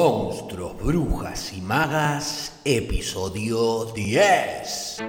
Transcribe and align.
Monstruos, 0.00 0.76
Brujas 0.80 1.52
y 1.54 1.60
Magas, 1.60 2.60
episodio 2.64 3.86
10. 3.86 5.02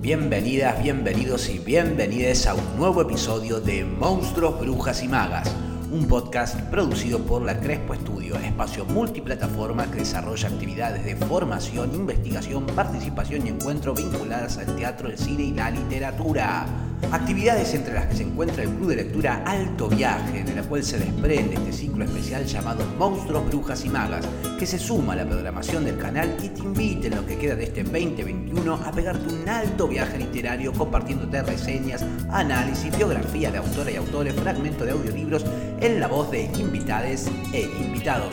Bienvenidas, 0.00 0.82
bienvenidos 0.82 1.50
y 1.50 1.58
bienvenidas 1.58 2.46
a 2.46 2.54
un 2.54 2.78
nuevo 2.78 3.02
episodio 3.02 3.60
de 3.60 3.84
Monstruos, 3.84 4.58
Brujas 4.58 5.02
y 5.02 5.08
Magas 5.08 5.54
un 5.90 6.06
podcast 6.06 6.60
producido 6.70 7.18
por 7.18 7.42
la 7.42 7.58
Crespo 7.58 7.94
Estudio, 7.94 8.36
espacio 8.36 8.84
multiplataforma 8.84 9.90
que 9.90 9.98
desarrolla 9.98 10.48
actividades 10.48 11.04
de 11.04 11.16
formación, 11.16 11.94
investigación, 11.94 12.66
participación 12.66 13.46
y 13.46 13.50
encuentro 13.50 13.92
vinculadas 13.92 14.58
al 14.58 14.76
teatro, 14.76 15.08
el 15.08 15.18
cine 15.18 15.44
y 15.44 15.52
la 15.52 15.70
literatura. 15.70 16.89
Actividades 17.12 17.74
entre 17.74 17.94
las 17.94 18.06
que 18.06 18.16
se 18.16 18.22
encuentra 18.22 18.62
el 18.62 18.70
Club 18.70 18.90
de 18.90 18.96
Lectura 18.96 19.42
Alto 19.44 19.88
Viaje, 19.88 20.44
de 20.44 20.54
la 20.54 20.62
cual 20.62 20.84
se 20.84 20.98
desprende 20.98 21.54
este 21.54 21.72
ciclo 21.72 22.04
especial 22.04 22.46
llamado 22.46 22.84
Monstruos, 22.98 23.46
Brujas 23.46 23.84
y 23.84 23.88
Magas, 23.88 24.24
que 24.58 24.66
se 24.66 24.78
suma 24.78 25.14
a 25.14 25.16
la 25.16 25.26
programación 25.26 25.84
del 25.84 25.98
canal 25.98 26.36
y 26.40 26.48
te 26.50 26.60
invita 26.60 27.08
en 27.08 27.16
lo 27.16 27.26
que 27.26 27.36
queda 27.36 27.56
de 27.56 27.64
este 27.64 27.82
2021 27.82 28.74
a 28.74 28.92
pegarte 28.92 29.34
un 29.34 29.48
alto 29.48 29.88
viaje 29.88 30.18
literario 30.18 30.72
compartiéndote 30.72 31.42
reseñas, 31.42 32.04
análisis, 32.30 32.96
biografía 32.96 33.50
de 33.50 33.58
autores 33.58 33.94
y 33.94 33.96
autores, 33.96 34.34
fragmentos 34.34 34.86
de 34.86 34.92
audiolibros 34.92 35.44
en 35.80 35.98
la 35.98 36.06
voz 36.06 36.30
de 36.30 36.44
invitades 36.44 37.28
e 37.52 37.62
invitados. 37.62 38.28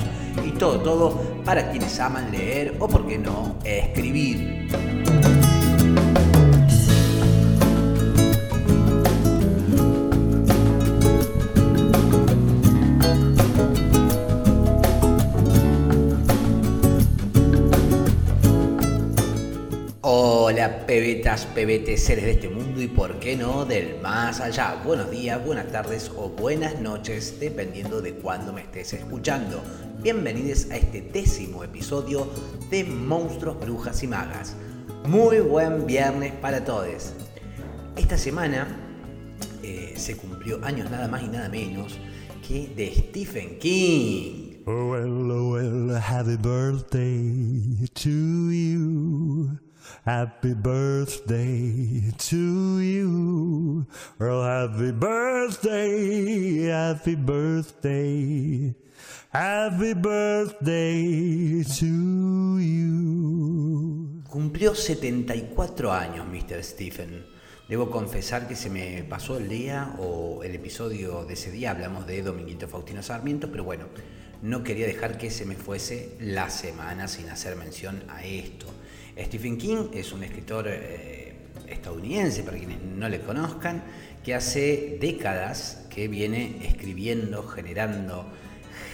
Y 0.46 0.52
todo, 0.52 0.80
todo 0.82 1.42
para 1.44 1.72
quienes 1.72 2.00
aman 2.00 2.32
leer 2.32 2.76
o, 2.80 2.88
por 2.88 3.08
qué 3.08 3.18
no, 3.18 3.56
escribir. 3.64 4.68
Pebetas, 20.98 21.46
pebetes, 21.46 22.04
seres 22.04 22.26
de 22.26 22.32
este 22.32 22.50
mundo 22.50 22.82
y 22.82 22.88
por 22.88 23.20
qué 23.20 23.36
no 23.36 23.66
del 23.66 24.02
más 24.02 24.40
allá. 24.40 24.82
Buenos 24.84 25.12
días, 25.12 25.46
buenas 25.46 25.72
tardes 25.72 26.12
o 26.18 26.30
buenas 26.30 26.82
noches, 26.82 27.40
dependiendo 27.40 28.02
de 28.02 28.14
cuándo 28.14 28.52
me 28.52 28.62
estés 28.62 28.94
escuchando. 28.94 29.62
Bienvenidos 30.02 30.72
a 30.72 30.78
este 30.78 31.04
décimo 31.04 31.64
episodio 31.64 32.28
de 32.72 32.84
Monstruos, 32.84 33.60
Brujas 33.60 34.02
y 34.02 34.08
Magas. 34.08 34.56
Muy 35.06 35.40
buen 35.42 35.86
viernes 35.86 36.34
para 36.34 36.66
todos. 36.66 37.14
Esta 37.96 38.18
semana 38.18 38.68
eh, 39.62 39.94
se 39.98 40.18
cumplió 40.18 40.60
años 40.66 40.90
nada 40.90 41.08
más 41.08 41.22
y 41.22 41.28
nada 41.28 41.48
menos 41.48 41.96
que 42.48 42.70
de 42.76 42.92
Stephen 42.92 43.60
King. 43.60 44.64
Oh, 44.66 44.90
well, 44.90 45.32
oh, 45.32 45.52
well, 45.52 45.96
happy 45.96 46.38
birthday 46.38 47.88
to 47.94 48.10
you. 48.52 49.67
Happy 50.08 50.54
birthday 50.54 52.14
to 52.18 52.80
you. 52.80 53.86
Well, 54.18 54.42
happy 54.42 54.94
birthday, 54.94 56.72
happy 56.72 57.16
birthday. 57.16 58.74
Happy 59.34 59.94
birthday 59.96 61.62
to 61.62 62.58
you. 62.58 64.24
Cumplió 64.30 64.76
74 64.76 65.92
años, 65.92 66.26
Mr. 66.26 66.64
Stephen. 66.64 67.26
Debo 67.68 67.92
confesar 67.92 68.48
que 68.48 68.56
se 68.56 68.70
me 68.70 69.04
pasó 69.04 69.38
el 69.38 69.50
día 69.50 69.94
o 70.00 70.42
el 70.42 70.56
episodio 70.56 71.26
de 71.26 71.34
ese 71.34 71.52
día, 71.52 71.72
hablamos 71.72 72.08
de 72.08 72.22
Dominguito 72.22 72.70
Faustino 72.70 73.04
Sarmiento, 73.04 73.52
pero 73.52 73.66
bueno, 73.66 73.88
no 74.42 74.64
quería 74.64 74.88
dejar 74.88 75.18
que 75.18 75.30
se 75.30 75.44
me 75.44 75.56
fuese 75.56 76.16
la 76.22 76.50
semana 76.50 77.10
sin 77.10 77.28
hacer 77.28 77.58
mención 77.58 78.04
a 78.08 78.24
esto. 78.24 78.68
Stephen 79.20 79.58
King 79.58 79.90
es 79.94 80.12
un 80.12 80.24
escritor 80.24 80.68
eh, 80.68 81.34
estadounidense, 81.68 82.44
para 82.44 82.58
quienes 82.58 82.82
no 82.82 83.10
le 83.10 83.22
conozcan, 83.22 83.84
que 84.24 84.36
hace 84.36 84.98
décadas 85.00 85.86
que 85.90 86.08
viene 86.08 86.58
escribiendo, 86.68 87.44
generando, 87.44 88.26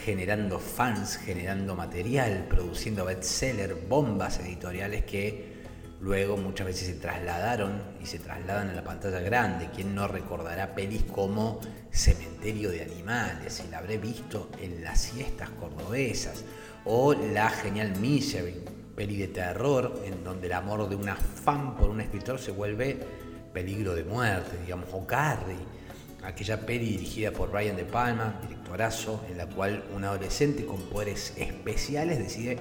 generando 0.05 0.59
fans, 0.59 1.17
generando 1.17 1.75
material, 1.75 2.45
produciendo 2.49 3.05
bestsellers, 3.05 3.75
bombas 3.89 4.39
editoriales 4.39 5.03
que 5.03 5.53
luego 6.01 6.37
muchas 6.37 6.67
veces 6.67 6.87
se 6.87 6.93
trasladaron 6.95 7.81
y 8.01 8.05
se 8.05 8.19
trasladan 8.19 8.69
a 8.69 8.73
la 8.73 8.83
pantalla 8.83 9.19
grande. 9.19 9.69
¿Quién 9.73 9.95
no 9.95 10.07
recordará 10.07 10.75
pelis 10.75 11.03
como 11.03 11.59
Cementerio 11.91 12.69
de 12.69 12.83
Animales? 12.83 13.63
Y 13.65 13.71
la 13.71 13.79
habré 13.79 13.97
visto 13.97 14.49
en 14.61 14.83
las 14.83 15.01
siestas 15.01 15.49
cordobesas. 15.49 16.43
O 16.85 17.13
la 17.13 17.49
genial 17.49 17.97
Misery, 17.99 18.55
peli 18.95 19.17
de 19.17 19.27
terror, 19.27 20.01
en 20.05 20.23
donde 20.23 20.47
el 20.47 20.53
amor 20.53 20.87
de 20.89 20.95
una 20.95 21.15
fan 21.15 21.75
por 21.75 21.89
un 21.89 22.01
escritor 22.01 22.39
se 22.39 22.51
vuelve 22.51 22.97
peligro 23.53 23.95
de 23.95 24.03
muerte, 24.03 24.57
digamos, 24.63 24.87
o 24.91 25.05
Carrie, 25.05 25.55
aquella 26.23 26.65
peli 26.65 26.85
dirigida 26.91 27.31
por 27.31 27.51
Brian 27.51 27.75
De 27.75 27.85
Palma, 27.85 28.39
directorazo, 28.41 29.23
en 29.29 29.37
la 29.37 29.47
cual 29.47 29.83
un 29.95 30.03
adolescente 30.03 30.65
con 30.65 30.81
poderes 30.83 31.33
especiales 31.37 32.19
decide 32.19 32.57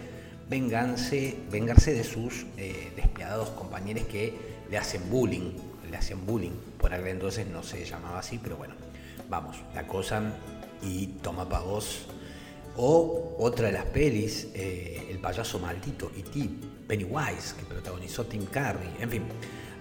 vengarse, 0.49 1.39
vengarse 1.51 1.95
de 1.95 2.05
sus 2.05 2.47
eh, 2.57 2.93
despiadados 2.97 3.51
compañeros 3.51 4.05
que 4.05 4.35
le 4.71 4.79
hacen 4.79 5.09
bullying, 5.11 5.53
le 5.91 5.97
hacen 5.97 6.25
bullying, 6.27 6.53
por 6.79 6.93
aquel 6.93 7.09
entonces 7.09 7.47
no 7.47 7.63
se 7.63 7.85
llamaba 7.85 8.19
así, 8.19 8.39
pero 8.43 8.57
bueno, 8.57 8.75
vamos, 9.29 9.57
la 9.75 9.81
acosan 9.81 10.35
y 10.83 11.07
toma 11.23 11.49
pagos 11.49 12.07
o 12.77 13.37
otra 13.39 13.67
de 13.67 13.73
las 13.73 13.85
pelis, 13.87 14.49
eh, 14.55 15.09
El 15.11 15.19
payaso 15.19 15.59
maldito, 15.59 16.11
E.T., 16.17 16.49
Pennywise, 16.87 17.55
que 17.57 17.65
protagonizó 17.65 18.27
Tim 18.27 18.47
Curry, 18.47 18.89
en 19.01 19.11
fin, 19.11 19.23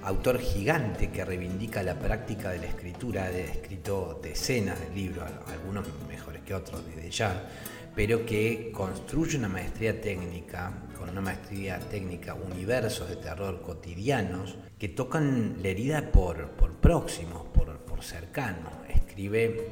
autor 0.03 0.39
gigante 0.39 1.09
que 1.09 1.23
reivindica 1.23 1.83
la 1.83 1.97
práctica 1.97 2.51
de 2.51 2.59
la 2.59 2.65
escritura, 2.67 3.23
ha 3.23 3.29
escrito 3.31 4.19
decenas 4.21 4.79
de 4.79 4.89
libros, 4.95 5.25
algunos 5.47 5.85
mejores 6.07 6.41
que 6.43 6.53
otros 6.53 6.85
desde 6.85 7.09
ya, 7.11 7.49
pero 7.95 8.25
que 8.25 8.71
construye 8.73 9.37
una 9.37 9.49
maestría 9.49 9.99
técnica, 9.99 10.71
con 10.97 11.09
una 11.09 11.21
maestría 11.21 11.79
técnica, 11.79 12.35
universos 12.35 13.09
de 13.09 13.17
terror 13.17 13.61
cotidianos 13.61 14.55
que 14.77 14.89
tocan 14.89 15.57
la 15.61 15.67
herida 15.67 16.11
por, 16.11 16.51
por 16.51 16.73
próximos, 16.75 17.45
por, 17.53 17.77
por 17.79 18.03
cercanos. 18.03 18.73
Escribe 18.87 19.69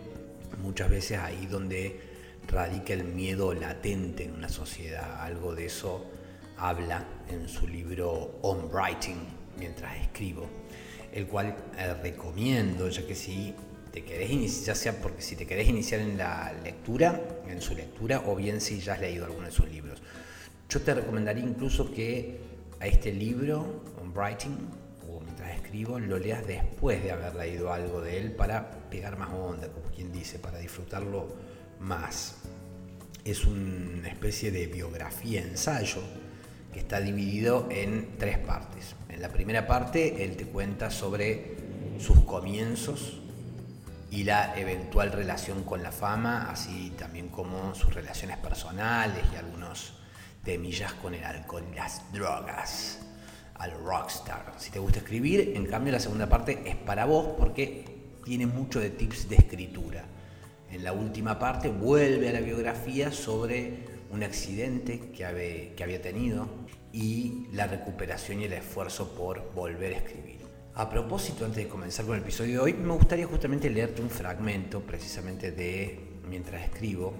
muchas 0.62 0.90
veces 0.90 1.20
ahí 1.20 1.46
donde 1.46 2.09
radica 2.50 2.94
el 2.94 3.04
miedo 3.04 3.54
latente 3.54 4.26
en 4.26 4.34
una 4.34 4.50
sociedad. 4.50 5.22
Algo 5.22 5.56
de 5.56 5.68
eso 5.68 6.06
habla 6.58 7.06
en 7.30 7.48
su 7.48 7.68
libro 7.68 8.40
On 8.42 8.70
Writing, 8.72 9.18
mientras 9.58 9.96
escribo, 9.98 10.48
el 11.14 11.28
cual 11.28 11.56
eh, 11.78 11.94
recomiendo, 12.02 12.90
ya 12.90 13.06
que 13.06 13.16
si 13.16 13.54
te 13.92 14.04
querés 14.04 14.30
iniciar, 14.32 14.66
ya 14.68 14.76
sea 14.76 15.02
porque 15.02 15.22
si 15.22 15.36
te 15.36 15.46
querés 15.46 15.70
iniciar 15.70 16.02
en 16.02 16.18
la 16.18 16.54
lectura, 16.64 17.22
en 17.48 17.62
su 17.62 17.76
lectura, 17.76 18.24
o 18.26 18.36
bien 18.36 18.62
si 18.62 18.80
ya 18.80 18.94
has 18.94 19.02
leído 19.02 19.26
alguno 19.26 19.46
de 19.46 19.52
sus 19.52 19.70
libros. 19.70 20.02
Yo 20.70 20.82
te 20.82 20.94
recomendaría 20.94 21.44
incluso 21.44 21.92
que 21.92 22.40
a 22.80 22.88
este 22.88 23.12
libro, 23.12 23.84
On 24.02 24.14
Writing, 24.16 24.58
o 25.10 25.20
mientras 25.22 25.56
escribo, 25.56 26.00
lo 26.00 26.20
leas 26.20 26.46
después 26.46 27.04
de 27.04 27.12
haber 27.12 27.36
leído 27.36 27.74
algo 27.74 28.02
de 28.02 28.20
él 28.20 28.32
para 28.34 28.70
pegar 28.90 29.18
más 29.18 29.30
onda, 29.34 29.68
como 29.70 29.88
quien 29.88 30.12
dice, 30.12 30.40
para 30.40 30.60
disfrutarlo 30.60 31.28
más. 31.80 32.36
Es 33.24 33.46
una 33.46 34.08
especie 34.08 34.52
de 34.52 34.68
biografía, 34.68 35.42
ensayo, 35.42 36.02
que 36.74 36.80
está 36.80 37.00
dividido 37.00 37.68
en 37.72 38.18
tres 38.18 38.38
partes. 38.38 38.96
En 39.10 39.22
la 39.22 39.30
primera 39.30 39.68
parte, 39.68 40.24
él 40.24 40.36
te 40.38 40.46
cuenta 40.46 40.92
sobre 40.92 41.58
sus 42.00 42.22
comienzos 42.22 43.20
y 44.12 44.24
la 44.24 44.58
eventual 44.58 45.12
relación 45.12 45.64
con 45.64 45.84
la 45.84 45.92
fama, 45.92 46.50
así 46.50 46.94
también 46.98 47.30
como 47.30 47.76
sus 47.76 47.94
relaciones 47.94 48.38
personales 48.38 49.24
y 49.34 49.36
algunos 49.36 49.94
temillas 50.44 50.94
con 50.94 51.14
el 51.14 51.24
alcohol 51.24 51.64
y 51.72 51.76
las 51.76 52.12
drogas, 52.12 53.00
al 53.56 53.72
rockstar. 53.84 54.54
Si 54.58 54.72
te 54.72 54.80
gusta 54.80 55.00
escribir, 55.00 55.54
en 55.56 55.66
cambio 55.66 55.92
la 55.92 56.00
segunda 56.00 56.28
parte 56.28 56.62
es 56.66 56.76
para 56.76 57.06
vos 57.06 57.36
porque 57.38 57.86
tiene 58.24 58.48
mucho 58.48 58.80
de 58.80 58.90
tips 58.90 59.30
de 59.30 59.36
escritura 59.36 60.06
en 60.72 60.84
la 60.84 60.94
última 60.94 61.40
parte 61.40 61.70
vuelve 61.70 62.30
a 62.30 62.34
la 62.34 62.42
biografía 62.42 63.12
sobre 63.12 63.86
un 64.12 64.24
accidente 64.24 65.00
que 65.12 65.74
que 65.76 65.84
había 65.84 66.02
tenido 66.02 66.48
y 66.92 67.48
la 67.54 67.68
recuperación 67.68 68.42
y 68.42 68.46
el 68.46 68.54
esfuerzo 68.54 69.14
por 69.16 69.54
volver 69.54 69.94
a 69.94 69.98
escribir. 69.98 70.40
A 70.76 70.90
propósito, 70.90 71.46
antes 71.46 71.64
de 71.64 71.70
comenzar 71.70 72.06
con 72.06 72.16
el 72.16 72.22
episodio 72.22 72.54
de 72.54 72.60
hoy, 72.60 72.74
me 72.74 72.94
gustaría 72.94 73.28
justamente 73.28 73.70
leerte 73.70 74.02
un 74.02 74.10
fragmento 74.10 74.82
precisamente 74.82 75.52
de 75.52 76.10
Mientras 76.30 76.64
escribo, 76.64 77.14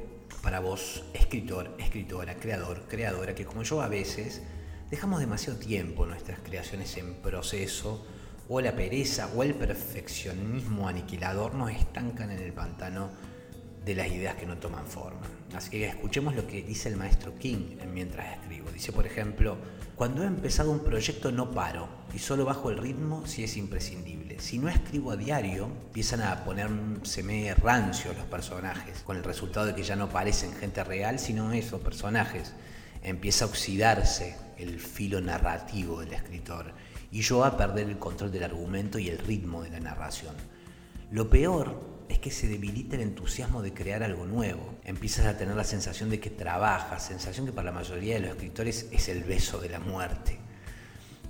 para 0.44 0.60
vos, 0.60 1.04
escritor, 1.16 1.76
escritora, 1.80 2.36
creador, 2.36 2.84
creadora, 2.88 3.34
que 3.34 3.44
como 3.44 3.64
yo 3.64 3.82
a 3.82 3.88
veces 3.88 4.44
dejamos 4.92 5.20
demasiado 5.20 5.58
tiempo 5.58 6.06
nuestras 6.06 6.40
creaciones 6.42 6.96
en 6.98 7.16
proceso 7.16 8.06
o 8.48 8.62
la 8.62 8.76
pereza 8.76 9.32
o 9.36 9.42
el 9.42 9.56
perfeccionismo 9.56 10.88
aniquilador 10.88 11.56
nos 11.56 11.72
estancan 11.72 12.30
en 12.30 12.40
el 12.40 12.54
pantano 12.54 13.10
de 13.86 13.96
las 13.96 14.08
ideas 14.08 14.36
que 14.36 14.46
no 14.46 14.58
toman 14.58 14.86
forma. 14.86 15.22
Así 15.56 15.72
que 15.72 15.88
escuchemos 15.88 16.36
lo 16.36 16.46
que 16.46 16.62
dice 16.62 16.90
el 16.90 16.98
maestro 16.98 17.38
King 17.38 17.78
mientras 17.92 18.38
escribo. 18.38 18.70
Dice, 18.72 18.92
por 18.92 19.06
ejemplo, 19.06 19.58
cuando 19.96 20.24
he 20.24 20.28
empezado 20.28 20.72
un 20.72 20.84
proyecto 20.84 21.32
no 21.32 21.52
paro 21.52 21.90
y 22.14 22.20
solo 22.20 22.46
bajo 22.46 22.70
el 22.70 22.78
ritmo 22.78 23.26
si 23.26 23.44
es 23.44 23.58
imprescindible. 23.58 24.40
Si 24.40 24.58
no 24.60 24.70
escribo 24.70 25.12
a 25.12 25.18
diario, 25.18 25.66
empiezan 25.66 26.22
a 26.22 26.46
ponérseme 26.46 27.54
rancios 27.56 28.16
los 28.16 28.26
personajes, 28.28 29.00
con 29.00 29.18
el 29.18 29.24
resultado 29.24 29.66
de 29.66 29.76
que 29.76 29.84
ya 29.84 29.96
no 29.96 30.10
parecen 30.10 30.54
gente 30.54 30.84
real, 30.84 31.20
sino 31.20 31.52
esos 31.52 31.82
personajes. 31.82 32.54
Empieza 33.02 33.46
a 33.46 33.48
oxidarse 33.48 34.38
el 34.58 34.80
filo 34.80 35.20
narrativo 35.20 36.00
del 36.02 36.14
escritor 36.14 36.74
y 37.12 37.22
yo 37.22 37.44
a 37.44 37.58
perder 37.58 37.90
el 37.90 37.98
control 37.98 38.32
del 38.32 38.44
argumento 38.44 39.00
y 39.00 39.10
el 39.10 39.18
ritmo 39.18 39.64
de 39.64 39.72
la 39.72 39.80
narración. 39.80 40.36
Lo 41.12 41.30
peor 41.30 41.99
es 42.10 42.20
que 42.20 42.32
se 42.32 42.48
debilita 42.48 42.96
el 42.96 43.04
entusiasmo 43.04 43.62
de 43.62 43.74
crear 43.74 44.04
algo 44.04 44.26
nuevo. 44.26 44.76
Empiezas 44.84 45.28
a 45.28 45.38
tener 45.38 45.56
la 45.56 45.64
sensación 45.64 46.10
de 46.10 46.20
que 46.20 46.30
trabajas, 46.30 47.06
sensación 47.06 47.46
que 47.46 47.52
para 47.52 47.72
la 47.72 47.78
mayoría 47.78 48.16
de 48.16 48.22
los 48.22 48.32
escritores 48.32 48.88
es 48.92 49.08
el 49.08 49.24
beso 49.24 49.60
de 49.60 49.70
la 49.70 49.80
muerte. 49.80 50.40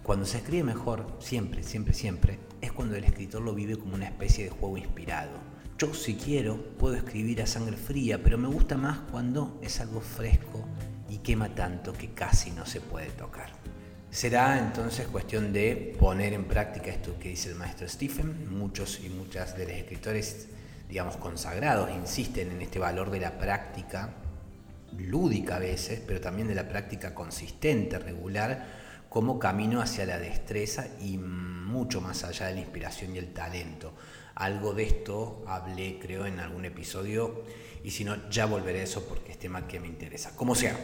Cuando 0.02 0.26
se 0.26 0.38
escribe 0.38 0.64
mejor, 0.64 1.18
siempre, 1.20 1.62
siempre, 1.62 1.94
siempre, 1.94 2.40
es 2.62 2.72
cuando 2.72 2.96
el 2.96 3.04
escritor 3.04 3.42
lo 3.42 3.54
vive 3.54 3.78
como 3.78 3.94
una 3.94 4.08
especie 4.08 4.46
de 4.46 4.50
juego 4.50 4.78
inspirado. 4.78 5.32
Yo 5.78 5.94
si 5.94 6.16
quiero 6.16 6.58
puedo 6.78 6.96
escribir 6.96 7.42
a 7.42 7.46
sangre 7.46 7.78
fría, 7.78 8.24
pero 8.24 8.38
me 8.38 8.48
gusta 8.48 8.76
más 8.76 9.00
cuando 9.12 9.60
es 9.62 9.80
algo 9.80 10.02
fresco 10.02 10.66
y 11.10 11.20
quema 11.20 11.54
tanto 11.54 11.94
que 11.94 12.10
casi 12.14 12.52
no 12.52 12.66
se 12.66 12.82
puede 12.82 13.12
tocar. 13.12 13.50
Será 14.12 14.58
entonces 14.58 15.08
cuestión 15.08 15.54
de 15.54 15.96
poner 16.00 16.34
en 16.34 16.46
práctica 16.46 16.90
esto 16.90 17.20
que 17.20 17.30
dice 17.30 17.50
el 17.50 17.56
maestro 17.56 17.88
Stephen. 17.88 18.50
Muchos 18.50 19.00
y 19.04 19.10
muchas 19.10 19.56
de 19.56 19.66
los 19.66 19.74
escritores 19.74 20.48
digamos, 20.90 21.18
consagrados 21.18 21.92
insisten 21.92 22.52
en 22.52 22.62
este 22.64 22.80
valor 22.80 23.12
de 23.12 23.20
la 23.20 23.38
práctica 23.38 24.10
lúdica 24.98 25.58
a 25.58 25.60
veces, 25.60 26.02
pero 26.06 26.20
también 26.20 26.48
de 26.48 26.56
la 26.56 26.68
práctica 26.68 27.14
consistente, 27.14 28.00
regular, 28.00 28.66
como 29.08 29.40
camino 29.40 29.82
hacia 29.82 30.06
la 30.06 30.18
destreza 30.18 30.88
y 31.00 31.18
mucho 31.18 32.02
más 32.02 32.24
allá 32.24 32.48
de 32.48 32.56
la 32.56 32.60
inspiración 32.62 33.16
y 33.16 33.20
el 33.20 33.34
talento. 33.34 33.94
Algo 34.40 34.74
de 34.74 34.84
esto 34.84 35.44
hablé, 35.48 36.00
creo, 36.00 36.26
en 36.26 36.40
algún 36.40 36.66
episodio 36.66 37.44
y 37.84 37.92
si 37.92 38.04
no, 38.04 38.30
ya 38.30 38.46
volveré 38.46 38.82
a 38.82 38.84
eso 38.84 39.06
porque 39.06 39.32
es 39.32 39.40
tema 39.40 39.68
que 39.68 39.80
me 39.80 39.88
interesa. 39.88 40.36
Como 40.36 40.54
sea. 40.54 40.78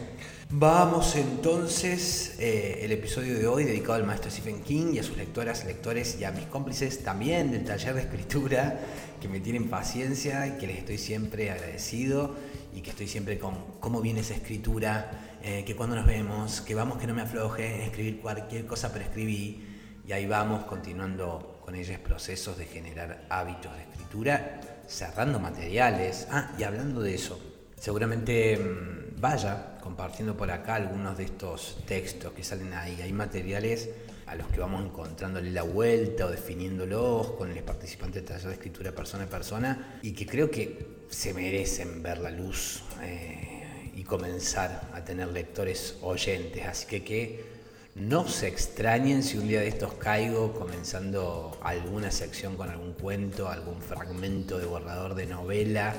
Vamos 0.50 1.16
entonces, 1.16 2.36
eh, 2.38 2.80
el 2.82 2.92
episodio 2.92 3.38
de 3.38 3.46
hoy 3.46 3.64
dedicado 3.64 3.94
al 3.94 4.04
maestro 4.04 4.30
Stephen 4.30 4.62
King 4.62 4.92
y 4.94 4.98
a 4.98 5.02
sus 5.02 5.16
lectoras, 5.16 5.64
lectores 5.64 6.18
y 6.20 6.24
a 6.24 6.32
mis 6.32 6.44
cómplices 6.44 7.02
también 7.02 7.50
del 7.50 7.64
taller 7.64 7.94
de 7.94 8.02
escritura 8.02 8.78
que 9.20 9.28
me 9.28 9.40
tienen 9.40 9.68
paciencia 9.68 10.46
y 10.46 10.58
que 10.58 10.66
les 10.66 10.78
estoy 10.78 10.98
siempre 10.98 11.50
agradecido 11.50 12.34
y 12.74 12.82
que 12.82 12.90
estoy 12.90 13.08
siempre 13.08 13.38
con 13.38 13.56
cómo 13.80 14.02
viene 14.02 14.20
esa 14.20 14.34
escritura, 14.34 15.38
eh, 15.42 15.64
que 15.66 15.74
cuando 15.74 15.96
nos 15.96 16.06
vemos, 16.06 16.60
que 16.60 16.74
vamos 16.74 16.98
que 16.98 17.06
no 17.06 17.14
me 17.14 17.22
afloje, 17.22 17.84
escribir 17.84 18.20
cualquier 18.20 18.66
cosa, 18.66 18.92
pero 18.92 19.04
escribí 19.04 19.64
y 20.06 20.12
ahí 20.12 20.26
vamos 20.26 20.64
continuando 20.64 21.55
con 21.66 21.74
ellos 21.74 21.98
procesos 21.98 22.56
de 22.56 22.64
generar 22.64 23.26
hábitos 23.28 23.74
de 23.74 23.82
escritura, 23.82 24.60
cerrando 24.86 25.40
materiales. 25.40 26.28
Ah, 26.30 26.54
y 26.56 26.62
hablando 26.62 27.02
de 27.02 27.16
eso, 27.16 27.40
seguramente 27.76 28.56
mm, 28.56 29.20
vaya 29.20 29.76
compartiendo 29.82 30.36
por 30.36 30.48
acá 30.52 30.76
algunos 30.76 31.18
de 31.18 31.24
estos 31.24 31.78
textos 31.84 32.32
que 32.34 32.44
salen 32.44 32.72
ahí. 32.72 33.02
Hay 33.02 33.12
materiales 33.12 33.90
a 34.26 34.36
los 34.36 34.46
que 34.46 34.60
vamos 34.60 34.84
encontrándole 34.84 35.50
la 35.50 35.64
vuelta 35.64 36.26
o 36.26 36.30
definiéndolos 36.30 37.32
con 37.32 37.50
el 37.50 37.60
participante 37.64 38.20
del 38.20 38.28
taller 38.28 38.46
de 38.46 38.52
escritura 38.54 38.92
persona 38.92 39.24
a 39.24 39.28
persona 39.28 39.98
y 40.02 40.12
que 40.12 40.24
creo 40.24 40.48
que 40.48 40.86
se 41.10 41.34
merecen 41.34 42.00
ver 42.00 42.18
la 42.18 42.30
luz 42.30 42.84
eh, 43.02 43.90
y 43.92 44.04
comenzar 44.04 44.88
a 44.94 45.04
tener 45.04 45.26
lectores 45.28 45.96
oyentes. 46.02 46.64
Así 46.64 46.86
que 46.86 47.02
que 47.02 47.55
no 47.96 48.28
se 48.28 48.46
extrañen 48.46 49.22
si 49.22 49.38
un 49.38 49.48
día 49.48 49.60
de 49.60 49.68
estos 49.68 49.94
caigo 49.94 50.52
comenzando 50.52 51.58
alguna 51.62 52.10
sección 52.10 52.54
con 52.54 52.68
algún 52.68 52.92
cuento, 52.92 53.48
algún 53.48 53.80
fragmento 53.80 54.58
de 54.58 54.66
borrador 54.66 55.14
de 55.14 55.24
novela 55.24 55.94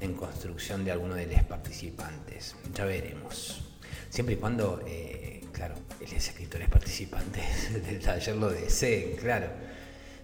en 0.00 0.14
construcción 0.14 0.84
de 0.84 0.92
alguno 0.92 1.16
de 1.16 1.26
los 1.26 1.42
participantes. 1.42 2.54
Ya 2.72 2.84
veremos. 2.84 3.60
Siempre 4.08 4.36
y 4.36 4.38
cuando, 4.38 4.84
eh, 4.86 5.44
claro, 5.52 5.74
los 6.00 6.12
escritores 6.12 6.68
participantes 6.68 7.72
del 7.86 7.98
taller 7.98 8.36
lo 8.36 8.48
deseen, 8.48 9.16
claro. 9.16 9.48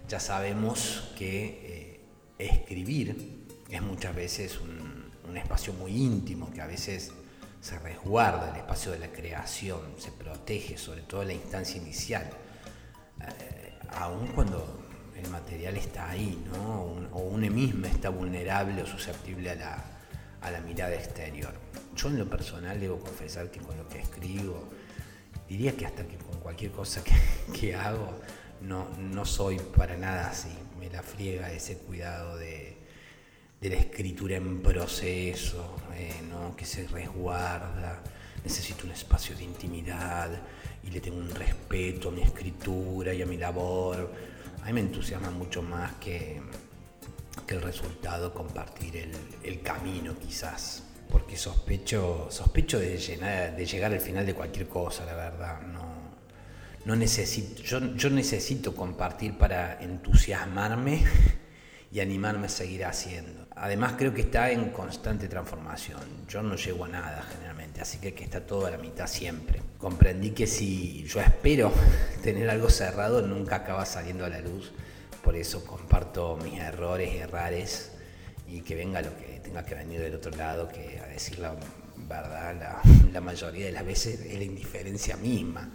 Ya 0.07 0.21
sabemos 0.21 1.11
que 1.17 1.99
eh, 2.39 2.45
escribir 2.45 3.43
es 3.69 3.81
muchas 3.81 4.15
veces 4.15 4.57
un 4.61 5.35
espacio 5.35 5.73
muy 5.73 5.91
íntimo 5.91 6.49
que 6.51 6.61
a 6.61 6.65
veces 6.65 7.11
se 7.61 7.77
resguarda 7.79 8.51
el 8.51 8.57
espacio 8.57 8.91
de 8.91 8.99
la 8.99 9.11
creación, 9.11 9.79
se 9.97 10.11
protege, 10.11 10.77
sobre 10.77 11.01
todo 11.01 11.23
la 11.23 11.33
instancia 11.33 11.81
inicial, 11.81 12.29
eh, 13.21 13.73
aun 13.91 14.27
cuando 14.27 14.87
el 15.15 15.29
material 15.29 15.75
está 15.75 16.09
ahí, 16.09 16.41
¿no? 16.53 16.83
o 17.11 17.19
uno 17.19 17.49
mismo 17.49 17.85
está 17.85 18.09
vulnerable 18.09 18.81
o 18.81 18.85
susceptible 18.85 19.51
a 19.51 19.55
la, 19.55 19.85
a 20.41 20.51
la 20.51 20.61
mirada 20.61 20.93
exterior. 20.93 21.53
Yo 21.95 22.07
en 22.07 22.19
lo 22.19 22.29
personal 22.29 22.79
debo 22.79 22.99
confesar 22.99 23.51
que 23.51 23.59
con 23.59 23.77
lo 23.77 23.87
que 23.89 23.99
escribo, 23.99 24.69
diría 25.47 25.75
que 25.75 25.85
hasta 25.85 26.07
que 26.07 26.17
con 26.17 26.39
cualquier 26.39 26.71
cosa 26.71 27.03
que, 27.03 27.13
que 27.59 27.75
hago, 27.75 28.19
no, 28.61 28.87
no 28.97 29.25
soy 29.25 29.59
para 29.59 29.97
nada 29.97 30.29
así, 30.29 30.49
me 30.79 30.89
la 30.89 31.03
friega 31.03 31.51
ese 31.51 31.77
cuidado 31.77 32.37
de 32.37 32.78
de 33.61 33.69
la 33.69 33.75
escritura 33.75 34.37
en 34.37 34.61
proceso, 34.61 35.75
eh, 35.95 36.13
que 36.55 36.65
se 36.65 36.87
resguarda, 36.87 38.01
necesito 38.43 38.85
un 38.85 38.91
espacio 38.91 39.35
de 39.35 39.43
intimidad 39.43 40.29
y 40.83 40.91
le 40.91 40.99
tengo 41.01 41.17
un 41.17 41.29
respeto 41.29 42.09
a 42.09 42.11
mi 42.11 42.21
escritura 42.21 43.13
y 43.13 43.21
a 43.21 43.25
mi 43.25 43.37
labor. 43.37 44.11
A 44.61 44.65
mí 44.67 44.73
me 44.73 44.81
entusiasma 44.81 45.29
mucho 45.29 45.61
más 45.61 45.93
que, 45.95 46.41
que 47.47 47.55
el 47.55 47.61
resultado 47.61 48.33
compartir 48.33 49.09
el, 49.43 49.61
camino 49.61 50.17
quizás, 50.17 50.83
porque 51.09 51.37
sospecho, 51.37 52.27
sospecho 52.29 52.79
de, 52.79 52.97
llenar, 52.97 53.55
de 53.55 53.65
llegar 53.65 53.91
al 53.91 54.01
final 54.01 54.25
de 54.25 54.33
cualquier 54.33 54.67
cosa, 54.67 55.05
la 55.05 55.15
verdad. 55.15 55.61
No, 55.61 55.89
no 56.85 56.95
necesito, 56.95 57.61
yo, 57.61 57.95
yo 57.95 58.09
necesito 58.09 58.75
compartir 58.75 59.37
para 59.37 59.81
entusiasmarme 59.81 61.03
y 61.91 61.99
animarme 61.99 62.47
a 62.47 62.49
seguir 62.49 62.85
haciendo. 62.85 63.47
Además 63.61 63.95
creo 63.97 64.13
que 64.13 64.21
está 64.21 64.51
en 64.51 64.69
constante 64.69 65.27
transformación. 65.27 65.99
Yo 66.29 66.41
no 66.41 66.55
llego 66.55 66.85
a 66.85 66.87
nada 66.87 67.21
generalmente, 67.29 67.81
así 67.81 67.97
que, 67.97 68.13
que 68.13 68.23
está 68.23 68.45
todo 68.45 68.65
a 68.65 68.71
la 68.71 68.77
mitad 68.77 69.05
siempre. 69.05 69.61
Comprendí 69.77 70.31
que 70.31 70.47
si 70.47 71.03
yo 71.03 71.19
espero 71.19 71.73
tener 72.23 72.49
algo 72.49 72.69
cerrado, 72.69 73.21
nunca 73.21 73.57
acaba 73.57 73.85
saliendo 73.85 74.23
a 74.23 74.29
la 74.29 74.39
luz. 74.39 74.71
Por 75.21 75.35
eso 75.35 75.65
comparto 75.65 76.37
mis 76.41 76.57
errores 76.57 77.13
errares 77.13 77.91
y 78.47 78.61
que 78.61 78.75
venga 78.75 79.01
lo 79.01 79.09
que 79.17 79.41
tenga 79.43 79.65
que 79.65 79.75
venir 79.75 79.99
del 79.99 80.15
otro 80.15 80.31
lado, 80.31 80.69
que 80.69 81.01
a 81.03 81.07
decir 81.07 81.39
la 81.39 81.53
verdad, 82.07 82.55
la, 82.57 82.81
la 83.11 83.19
mayoría 83.19 83.65
de 83.65 83.73
las 83.73 83.85
veces 83.85 84.21
es 84.21 84.37
la 84.37 84.43
indiferencia 84.45 85.17
misma. 85.17 85.69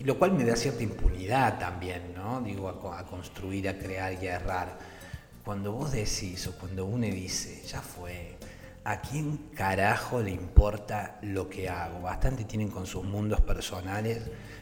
Y 0.00 0.04
lo 0.04 0.18
cual 0.18 0.32
me 0.32 0.44
da 0.44 0.56
cierta 0.56 0.82
impunidad 0.82 1.60
también, 1.60 2.12
¿no? 2.12 2.40
Digo, 2.40 2.68
a, 2.68 2.98
a 2.98 3.06
construir, 3.06 3.68
a 3.68 3.78
crear 3.78 4.14
y 4.20 4.26
a 4.26 4.34
errar 4.34 4.99
cuando 5.44 5.72
vos 5.72 5.92
decís 5.92 6.46
o 6.46 6.52
cuando 6.52 6.84
uno 6.84 7.06
dice, 7.06 7.62
ya 7.66 7.80
fue, 7.80 8.36
¿a 8.84 9.00
quién 9.00 9.50
carajo 9.54 10.20
le 10.22 10.30
importa 10.30 11.18
lo 11.22 11.48
que 11.48 11.68
hago? 11.68 12.00
Bastante 12.02 12.44
tienen 12.44 12.68
con 12.68 12.86
sus 12.86 13.04
mundos 13.04 13.40
personales 13.40 14.18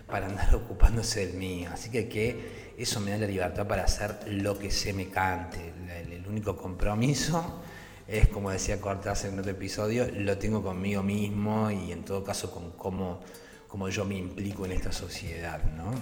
para 0.06 0.26
andar 0.26 0.54
ocupándose 0.54 1.26
del 1.26 1.36
mío. 1.36 1.70
Así 1.72 1.90
que, 1.90 2.08
que 2.08 2.74
eso 2.78 3.00
me 3.00 3.10
da 3.10 3.18
la 3.18 3.26
libertad 3.26 3.66
para 3.66 3.84
hacer 3.84 4.16
lo 4.28 4.58
que 4.58 4.70
se 4.70 4.92
me 4.92 5.08
cante. 5.08 5.72
El, 5.98 6.26
único 6.28 6.56
compromiso 6.56 7.62
es, 8.06 8.28
como 8.28 8.50
decía 8.50 8.80
Cortázar 8.82 9.32
en 9.32 9.38
otro 9.38 9.50
episodio, 9.50 10.06
lo 10.12 10.36
tengo 10.36 10.62
conmigo 10.62 11.02
mismo 11.02 11.70
y 11.70 11.90
en 11.90 12.04
todo 12.04 12.22
caso 12.22 12.50
con 12.50 12.72
cómo 12.72 13.20
como 13.66 13.88
yo 13.90 14.04
me 14.06 14.16
implico 14.16 14.64
en 14.64 14.72
esta 14.72 14.92
sociedad, 14.92 15.62
¿no? 15.76 15.92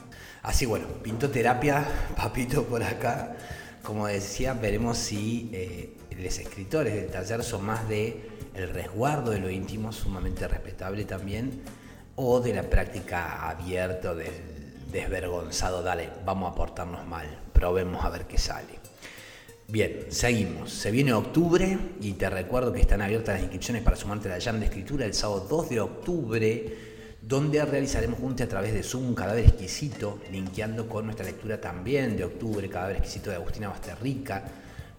Así 0.42 0.66
bueno, 0.66 0.86
pinto 1.02 1.30
terapia, 1.30 1.84
papito 2.16 2.64
por 2.64 2.82
acá, 2.82 3.36
como 3.86 4.08
decía, 4.08 4.52
veremos 4.54 4.98
si 4.98 5.48
eh, 5.52 5.96
los 6.10 6.38
escritores 6.38 6.92
del 6.92 7.06
taller 7.06 7.44
son 7.44 7.64
más 7.64 7.88
de 7.88 8.28
el 8.56 8.70
resguardo 8.70 9.30
de 9.30 9.38
lo 9.38 9.48
íntimo, 9.48 9.92
sumamente 9.92 10.48
respetable 10.48 11.04
también, 11.04 11.62
o 12.16 12.40
de 12.40 12.52
la 12.52 12.64
práctica 12.64 13.48
abierta, 13.48 14.12
del 14.14 14.32
desvergonzado, 14.90 15.82
dale, 15.82 16.10
vamos 16.24 16.50
a 16.50 16.54
portarnos 16.56 17.06
mal, 17.06 17.26
probemos 17.52 18.04
a 18.04 18.10
ver 18.10 18.26
qué 18.26 18.38
sale. 18.38 18.80
Bien, 19.68 20.06
seguimos. 20.08 20.72
Se 20.72 20.90
viene 20.90 21.12
octubre 21.12 21.78
y 22.00 22.12
te 22.14 22.28
recuerdo 22.28 22.72
que 22.72 22.80
están 22.80 23.02
abiertas 23.02 23.34
las 23.34 23.42
inscripciones 23.42 23.82
para 23.82 23.96
sumarte 23.96 24.28
a 24.28 24.36
la 24.36 24.42
Jam 24.42 24.58
de 24.58 24.66
Escritura 24.66 25.04
el 25.04 25.14
sábado 25.14 25.46
2 25.48 25.68
de 25.68 25.80
octubre 25.80 26.95
donde 27.26 27.64
realizaremos 27.64 28.20
juntos 28.20 28.46
a 28.46 28.48
través 28.48 28.72
de 28.72 28.84
Zoom 28.84 29.08
un 29.08 29.14
cadáver 29.14 29.44
exquisito, 29.44 30.20
linkeando 30.30 30.88
con 30.88 31.06
nuestra 31.06 31.26
lectura 31.26 31.60
también 31.60 32.16
de 32.16 32.22
octubre, 32.22 32.68
cadáver 32.68 32.98
exquisito 32.98 33.30
de 33.30 33.36
Agustina 33.36 33.68
Basterrica. 33.68 34.44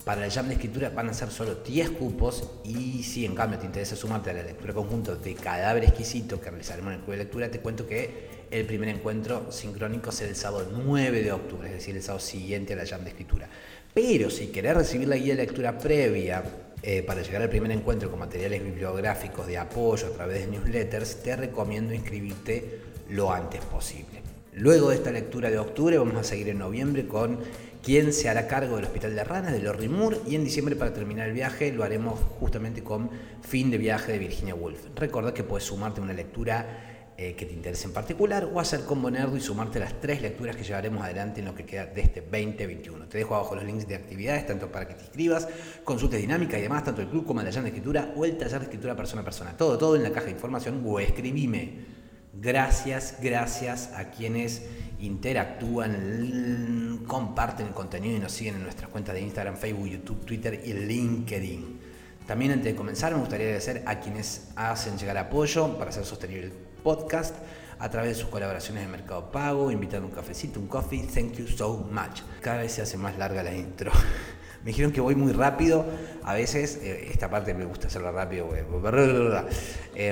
Para 0.04 0.26
el 0.26 0.32
jam 0.32 0.48
de 0.48 0.56
escritura 0.56 0.90
van 0.90 1.10
a 1.10 1.14
ser 1.14 1.32
solo 1.32 1.56
10 1.56 1.92
cupos 1.92 2.60
y 2.66 3.02
si 3.04 3.26
en 3.26 3.34
cambio 3.34 3.60
te 3.60 3.66
interesa 3.66 3.96
sumarte 3.96 4.30
a 4.30 4.34
la 4.34 4.44
lectura 4.44 4.74
conjunto 4.74 5.16
de 5.16 5.36
Cadáver 5.36 5.86
Exquisito 5.86 6.40
que 6.40 6.50
realizaremos 6.50 6.94
en 6.94 7.00
el 7.00 7.06
club 7.06 7.18
de 7.18 7.24
lectura, 7.24 7.50
te 7.50 7.60
cuento 7.60 7.88
que 7.88 8.46
el 8.52 8.66
primer 8.66 8.90
encuentro 8.90 9.50
sincrónico 9.52 10.12
será 10.12 10.30
el 10.30 10.36
sábado 10.36 10.70
9 10.72 11.24
de 11.24 11.32
octubre, 11.32 11.68
es 11.68 11.76
decir, 11.76 11.96
el 11.96 12.04
sábado 12.04 12.24
siguiente 12.24 12.74
a 12.74 12.78
la 12.78 12.86
jam 12.86 13.04
de 13.04 13.10
escritura. 13.10 13.50
Pero 13.94 14.30
si 14.30 14.48
querés 14.48 14.76
recibir 14.76 15.08
la 15.08 15.16
guía 15.16 15.36
de 15.36 15.44
lectura 15.44 15.78
previa 15.78 16.44
eh, 16.84 17.04
para 17.04 17.22
llegar 17.22 17.42
al 17.42 17.50
primer 17.50 17.72
encuentro 17.72 18.10
con 18.10 18.20
materiales 18.20 18.64
bibliográficos 18.64 19.48
de 19.48 19.58
apoyo 19.58 20.08
a 20.08 20.12
través 20.12 20.42
de 20.42 20.48
newsletters, 20.48 21.24
te 21.24 21.36
recomiendo 21.36 21.94
inscribirte 21.94 22.80
lo 23.10 23.32
antes 23.32 23.62
posible. 23.62 24.22
Luego 24.54 24.90
de 24.90 24.96
esta 24.96 25.12
lectura 25.12 25.50
de 25.50 25.60
octubre 25.60 25.98
vamos 25.98 26.16
a 26.16 26.24
seguir 26.24 26.50
en 26.50 26.60
noviembre 26.60 27.08
con 27.08 27.40
quién 27.84 28.12
se 28.12 28.28
hará 28.28 28.48
cargo 28.48 28.76
del 28.76 28.86
Hospital 28.86 29.16
de 29.16 29.24
Ranas, 29.24 29.54
de 29.54 29.60
Lorry 29.60 29.88
Moore, 29.88 30.18
y 30.28 30.36
en 30.36 30.44
diciembre 30.44 30.76
para 30.76 30.94
terminar 30.94 31.28
el 31.28 31.34
viaje 31.34 31.72
lo 31.72 31.84
haremos 31.84 32.20
justamente 32.40 32.84
con 32.84 33.10
Fin 33.42 33.72
de 33.72 33.78
Viaje 33.78 34.12
de 34.12 34.20
Virginia 34.20 34.56
Woolf. 34.56 34.80
Recuerda 34.96 35.34
que 35.34 35.44
puedes 35.44 35.66
sumarte 35.66 36.02
a 36.02 36.04
una 36.04 36.14
lectura 36.14 36.97
eh, 37.20 37.34
que 37.34 37.48
te 37.48 37.54
interese 37.54 37.88
en 37.88 37.94
particular 37.94 38.48
o 38.54 38.60
hacer 38.60 38.82
combo 38.82 39.10
nerdo 39.10 39.36
y 39.36 39.42
sumarte 39.42 39.80
las 39.80 40.00
tres 40.00 40.22
lecturas 40.22 40.56
que 40.56 40.64
llevaremos 40.64 41.04
adelante 41.04 41.40
en 41.40 41.48
lo 41.48 41.56
que 41.56 41.66
queda 41.66 41.88
de 41.88 42.02
este 42.02 42.22
2021. 42.22 43.08
Te 43.08 43.18
dejo 43.18 43.34
abajo 43.34 43.56
los 43.56 43.64
links 43.64 43.88
de 43.88 43.96
actividades, 43.96 44.46
tanto 44.46 44.72
para 44.72 44.88
que 44.88 44.94
te 44.94 45.02
inscribas, 45.02 45.48
consultes 45.84 46.22
dinámicas 46.22 46.60
y 46.60 46.62
demás, 46.62 46.84
tanto 46.84 47.02
el 47.02 47.08
club 47.08 47.26
como 47.26 47.42
el 47.42 47.48
taller 47.48 47.64
de 47.64 47.70
escritura 47.70 48.14
o 48.16 48.24
el 48.24 48.38
taller 48.38 48.60
de 48.60 48.66
escritura 48.66 48.96
persona 48.96 49.24
a 49.24 49.26
persona. 49.26 49.58
Todo, 49.58 49.80
todo 49.80 49.96
en 49.96 50.04
la 50.04 50.12
caja 50.12 50.28
de 50.28 50.34
información 50.34 50.84
o 50.86 51.00
escribime. 51.00 51.98
Gracias, 52.40 53.16
gracias 53.20 53.94
a 53.96 54.12
quienes 54.12 54.68
interactúan, 55.00 57.04
comparten 57.08 57.66
el 57.66 57.74
contenido 57.74 58.16
y 58.16 58.20
nos 58.20 58.32
siguen 58.32 58.58
en 58.58 58.64
nuestras 58.64 58.92
cuentas 58.92 59.16
de 59.16 59.22
Instagram, 59.22 59.58
Facebook, 59.58 59.88
YouTube, 59.88 60.24
Twitter 60.24 60.62
y 60.64 60.74
LinkedIn. 60.74 61.80
También 62.28 62.52
antes 62.52 62.74
de 62.74 62.76
comenzar 62.76 63.14
me 63.14 63.22
gustaría 63.22 63.48
agradecer 63.48 63.82
a 63.88 64.00
quienes 64.00 64.50
hacen 64.56 65.00
llegar 65.00 65.18
apoyo 65.18 65.80
para 65.80 65.90
hacer 65.90 66.06
sostenible 66.06 66.48
el 66.48 66.67
podcast 66.88 67.36
a 67.80 67.90
través 67.90 68.16
de 68.16 68.24
sus 68.24 68.30
colaboraciones 68.30 68.82
de 68.82 68.90
Mercado 68.90 69.30
Pago, 69.30 69.72
invitando 69.72 70.08
un 70.08 70.14
cafecito, 70.14 70.58
un 70.58 70.68
coffee, 70.68 71.06
thank 71.06 71.34
you 71.34 71.46
so 71.46 71.86
much. 71.92 72.22
Cada 72.40 72.60
vez 72.60 72.72
se 72.72 72.82
hace 72.82 72.96
más 72.96 73.18
larga 73.18 73.44
la 73.44 73.54
intro. 73.54 73.92
me 74.64 74.68
dijeron 74.68 74.94
que 74.94 75.02
voy 75.02 75.14
muy 75.14 75.34
rápido, 75.34 75.86
a 76.24 76.34
veces, 76.34 76.78
eh, 76.82 77.10
esta 77.12 77.30
parte 77.30 77.54
me 77.54 77.66
gusta 77.66 77.88
hacerla 77.88 78.12
rápido, 78.12 78.56
eh, 78.56 78.64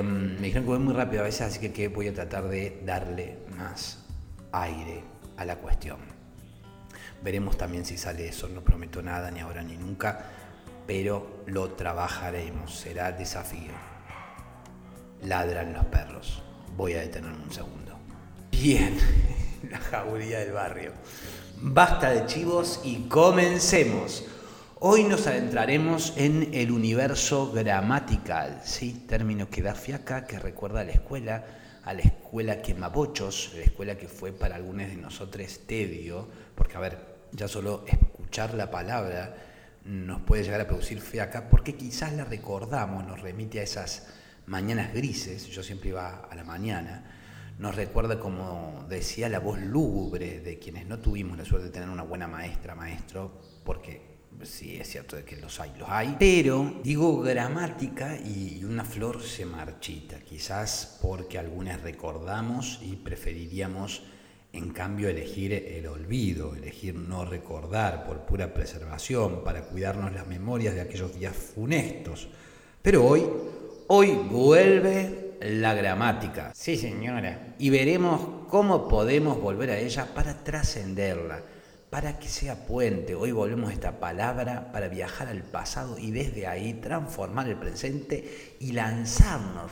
me 0.03 0.41
dijeron 0.41 0.65
que 0.65 0.70
voy 0.70 0.79
muy 0.79 0.94
rápido 0.94 1.22
a 1.22 1.24
veces, 1.24 1.44
así 1.44 1.70
que, 1.70 1.88
voy 1.88 2.10
a 2.10 2.13
tratar 2.13 2.50
de 2.50 2.82
darle 2.86 3.38
más 3.58 4.03
aire 4.51 5.01
a 5.38 5.46
la 5.46 5.55
cuestión. 5.55 6.00
Veremos 7.24 7.58
también 7.58 7.86
si 7.86 7.98
sale 7.98 8.27
eso, 8.27 8.50
no 8.50 8.60
prometo 8.60 9.01
nada, 9.01 9.32
ni 9.32 9.39
ahora 9.39 9.63
ni 9.63 9.77
nunca, 9.77 10.25
pero 10.86 11.41
lo 11.46 11.72
trabajaremos, 11.72 12.75
será 12.75 13.13
desafío. 13.13 13.72
Ladran 15.22 15.72
los 15.72 15.86
perros. 15.86 16.45
Voy 16.77 16.94
a 16.94 17.01
detenerme 17.01 17.41
un 17.41 17.51
segundo. 17.53 17.98
Bien, 18.51 18.98
la 19.72 19.77
jauría 19.79 20.39
del 20.39 20.51
barrio. 20.51 20.91
Basta 21.62 22.10
de 22.10 22.25
chivos 22.25 22.82
y 22.84 23.08
comencemos. 23.08 24.25
Hoy 24.79 25.05
nos 25.05 25.25
adentraremos 25.25 26.13
en 26.17 26.50
el 26.53 26.72
universo 26.72 27.53
gramatical, 27.53 28.62
¿sí? 28.65 29.05
término 29.08 29.50
que 29.50 29.62
da 29.62 29.74
fiaca, 29.74 30.25
que 30.25 30.38
recuerda 30.38 30.82
a 30.82 30.84
la 30.84 30.91
escuela, 30.91 31.46
a 31.86 31.94
la 31.94 32.01
escuela 32.01 32.62
quemabochos, 32.62 33.53
la 33.55 33.63
escuela 33.63 33.98
que 33.98 34.10
fue 34.10 34.34
para 34.34 34.55
algunos 34.55 34.88
de 34.88 34.98
nosotros 34.98 35.62
tedio, 35.65 36.27
porque 36.55 36.75
a 36.75 36.82
ver, 36.82 36.98
ya 37.32 37.48
solo 37.48 37.86
escuchar 37.88 38.53
la 38.53 38.70
palabra 38.70 39.34
nos 39.86 40.22
puede 40.24 40.44
llegar 40.44 40.60
a 40.60 40.67
producir 40.67 41.00
fiaca, 41.00 41.48
porque 41.50 41.75
quizás 41.75 42.12
la 42.13 42.25
recordamos, 42.25 43.05
nos 43.05 43.22
remite 43.22 43.62
a 43.62 43.63
esas 43.63 44.08
mañanas 44.48 44.94
grises, 44.94 45.48
yo 45.48 45.64
siempre 45.64 45.90
iba 45.90 46.28
a 46.30 46.36
la 46.36 46.44
mañana, 46.44 47.04
nos 47.58 47.75
recuerda, 47.75 48.20
como 48.20 48.86
decía, 48.90 49.30
la 49.30 49.40
voz 49.40 49.60
lúgubre 49.60 50.42
de 50.42 50.60
quienes 50.60 50.86
no 50.88 51.00
tuvimos 51.00 51.38
la 51.38 51.46
suerte 51.46 51.68
de 51.68 51.72
tener 51.72 51.90
una 51.90 52.04
buena 52.04 52.28
maestra, 52.28 52.75
maestro, 52.75 53.40
porque 53.64 54.16
sí 54.44 54.75
es 54.75 54.90
cierto 54.90 55.16
de 55.16 55.24
que 55.24 55.38
los 55.38 55.60
hay, 55.62 55.72
los 55.80 55.88
hay, 55.90 56.18
pero 56.20 56.82
digo 56.84 57.22
gramática 57.22 58.18
y 58.18 58.64
una 58.66 58.84
flor 58.84 59.24
se 59.24 59.46
marchita, 59.46 60.20
quizás 60.20 61.00
porque 61.02 61.40
algunas 61.40 61.82
recordamos 61.82 62.80
y 62.82 62.98
preferiríamos 62.98 64.04
en 64.52 64.72
cambio 64.72 65.10
elegir 65.10 65.54
el 65.54 65.88
olvido, 65.88 66.56
elegir 66.56 66.96
no 66.96 67.25
recordar 67.25 68.06
por 68.06 68.25
pura 68.25 68.54
preservación, 68.54 69.44
para 69.44 69.64
cuidarnos 69.64 70.14
las 70.14 70.28
memorias 70.28 70.75
de 70.75 70.82
aquellos 70.82 71.18
días 71.18 71.36
funestos. 71.36 72.30
Pero 72.82 73.06
hoy 73.06 73.24
Hoy 73.88 74.13
vuelve 74.13 75.38
la 75.42 75.75
gramática. 75.75 76.51
Sí, 76.56 76.75
señora. 76.75 77.54
Y 77.60 77.70
veremos 77.70 78.48
cómo 78.50 78.88
podemos 78.88 79.39
volver 79.39 79.70
a 79.70 79.77
ella 79.77 80.08
para 80.15 80.44
trascenderla, 80.44 81.44
para 81.92 82.18
que 82.18 82.27
sea 82.27 82.65
puente. 82.65 83.13
Hoy 83.13 83.32
volvemos 83.32 83.70
a 83.70 83.74
esta 83.74 84.00
palabra 84.00 84.72
para 84.72 84.88
viajar 84.88 85.27
al 85.27 85.44
pasado 85.44 86.00
y 86.00 86.10
desde 86.10 86.48
ahí 86.48 86.74
transformar 86.74 87.48
el 87.48 87.58
presente 87.58 88.58
y 88.60 88.72
lanzarnos 88.72 89.70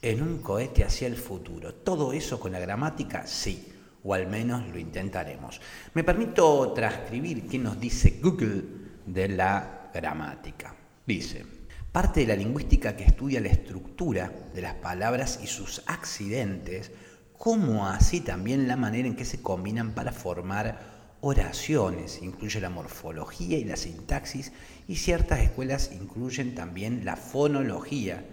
en 0.00 0.22
un 0.22 0.38
cohete 0.38 0.84
hacia 0.84 1.08
el 1.08 1.16
futuro. 1.16 1.74
Todo 1.74 2.12
eso 2.12 2.38
con 2.38 2.52
la 2.52 2.60
gramática, 2.60 3.26
sí, 3.26 3.72
o 4.04 4.14
al 4.14 4.28
menos 4.28 4.64
lo 4.68 4.78
intentaremos. 4.78 5.60
Me 5.94 6.04
permito 6.04 6.72
transcribir 6.72 7.48
qué 7.48 7.58
nos 7.58 7.80
dice 7.80 8.20
Google 8.22 8.62
de 9.06 9.28
la 9.28 9.90
gramática. 9.92 10.72
Dice, 11.04 11.53
parte 11.94 12.22
de 12.22 12.26
la 12.26 12.34
lingüística 12.34 12.96
que 12.96 13.04
estudia 13.04 13.40
la 13.40 13.50
estructura 13.50 14.32
de 14.52 14.60
las 14.60 14.74
palabras 14.74 15.38
y 15.40 15.46
sus 15.46 15.80
accidentes, 15.86 16.90
como 17.38 17.86
así 17.86 18.20
también 18.20 18.66
la 18.66 18.74
manera 18.74 19.06
en 19.06 19.14
que 19.14 19.24
se 19.24 19.40
combinan 19.40 19.92
para 19.92 20.10
formar 20.10 21.14
oraciones. 21.20 22.20
Incluye 22.20 22.60
la 22.60 22.68
morfología 22.68 23.58
y 23.58 23.64
la 23.64 23.76
sintaxis 23.76 24.50
y 24.88 24.96
ciertas 24.96 25.38
escuelas 25.38 25.92
incluyen 25.92 26.56
también 26.56 27.04
la 27.04 27.14
fonología, 27.14 28.26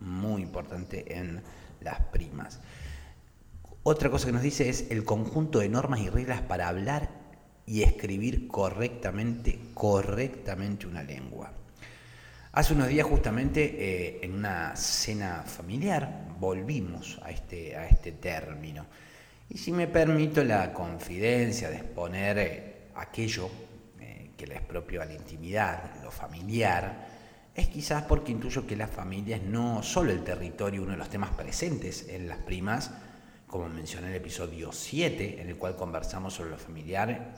muy 0.00 0.42
importante 0.42 1.16
en 1.16 1.40
las 1.80 1.98
primas. 2.12 2.60
Otra 3.82 4.10
cosa 4.10 4.26
que 4.26 4.32
nos 4.32 4.42
dice 4.42 4.68
es 4.68 4.90
el 4.90 5.04
conjunto 5.04 5.60
de 5.60 5.70
normas 5.70 6.00
y 6.00 6.10
reglas 6.10 6.42
para 6.42 6.68
hablar 6.68 7.08
y 7.64 7.82
escribir 7.82 8.46
correctamente, 8.46 9.58
correctamente 9.72 10.86
una 10.86 11.02
lengua. 11.02 11.54
Hace 12.56 12.72
unos 12.72 12.88
días 12.88 13.06
justamente 13.06 13.64
eh, 13.64 14.20
en 14.22 14.32
una 14.32 14.74
cena 14.76 15.42
familiar 15.42 16.24
volvimos 16.40 17.20
a 17.22 17.30
este, 17.30 17.76
a 17.76 17.86
este 17.86 18.12
término. 18.12 18.86
Y 19.50 19.58
si 19.58 19.72
me 19.72 19.86
permito 19.88 20.42
la 20.42 20.72
confidencia 20.72 21.68
de 21.68 21.76
exponer 21.76 22.38
eh, 22.38 22.74
aquello 22.94 23.50
eh, 24.00 24.30
que 24.38 24.46
le 24.46 24.54
es 24.54 24.62
propio 24.62 25.02
a 25.02 25.04
la 25.04 25.12
intimidad, 25.12 26.02
lo 26.02 26.10
familiar, 26.10 27.06
es 27.54 27.68
quizás 27.68 28.04
porque 28.04 28.32
intuyo 28.32 28.66
que 28.66 28.74
la 28.74 28.88
familia 28.88 29.36
es 29.36 29.42
no 29.42 29.82
solo 29.82 30.10
el 30.10 30.24
territorio, 30.24 30.82
uno 30.82 30.92
de 30.92 30.98
los 30.98 31.10
temas 31.10 31.32
presentes 31.32 32.08
en 32.08 32.26
las 32.26 32.38
primas, 32.38 32.90
como 33.46 33.68
mencioné 33.68 34.06
en 34.06 34.12
el 34.14 34.20
episodio 34.22 34.72
7, 34.72 35.42
en 35.42 35.50
el 35.50 35.56
cual 35.56 35.76
conversamos 35.76 36.32
sobre 36.32 36.52
lo 36.52 36.56
familiar 36.56 37.34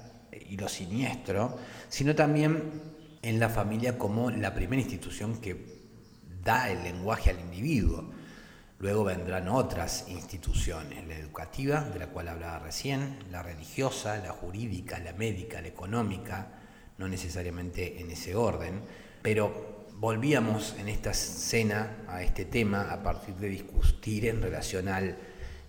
y 0.49 0.57
lo 0.57 0.69
siniestro, 0.69 1.59
sino 1.89 2.15
también 2.15 2.98
en 3.23 3.41
la 3.41 3.49
familia 3.49 3.99
como 3.99 4.31
la 4.31 4.55
primera 4.55 4.81
institución 4.83 5.41
que 5.41 5.79
da 6.45 6.71
el 6.71 6.83
lenguaje 6.83 7.31
al 7.31 7.41
individuo. 7.41 8.11
Luego 8.79 9.05
vendrán 9.05 9.49
otras 9.49 10.07
instituciones, 10.09 11.07
la 11.07 11.17
educativa, 11.17 11.81
de 11.81 11.99
la 11.99 12.07
cual 12.09 12.29
hablaba 12.29 12.61
recién, 12.61 13.19
la 13.31 13.43
religiosa, 13.43 14.19
la 14.19 14.31
jurídica, 14.31 14.99
la 15.01 15.13
médica, 15.13 15.61
la 15.61 15.69
económica, 15.69 16.53
no 16.97 17.09
necesariamente 17.09 18.01
en 18.01 18.11
ese 18.11 18.37
orden, 18.37 18.83
pero 19.21 19.87
volvíamos 19.97 20.77
en 20.79 20.89
esta 20.89 21.13
cena 21.13 22.05
a 22.07 22.23
este 22.23 22.45
tema 22.45 22.93
a 22.93 23.03
partir 23.03 23.35
de 23.35 23.49
discutir 23.49 24.27
en 24.27 24.41
relación 24.41 24.89
al 24.89 25.17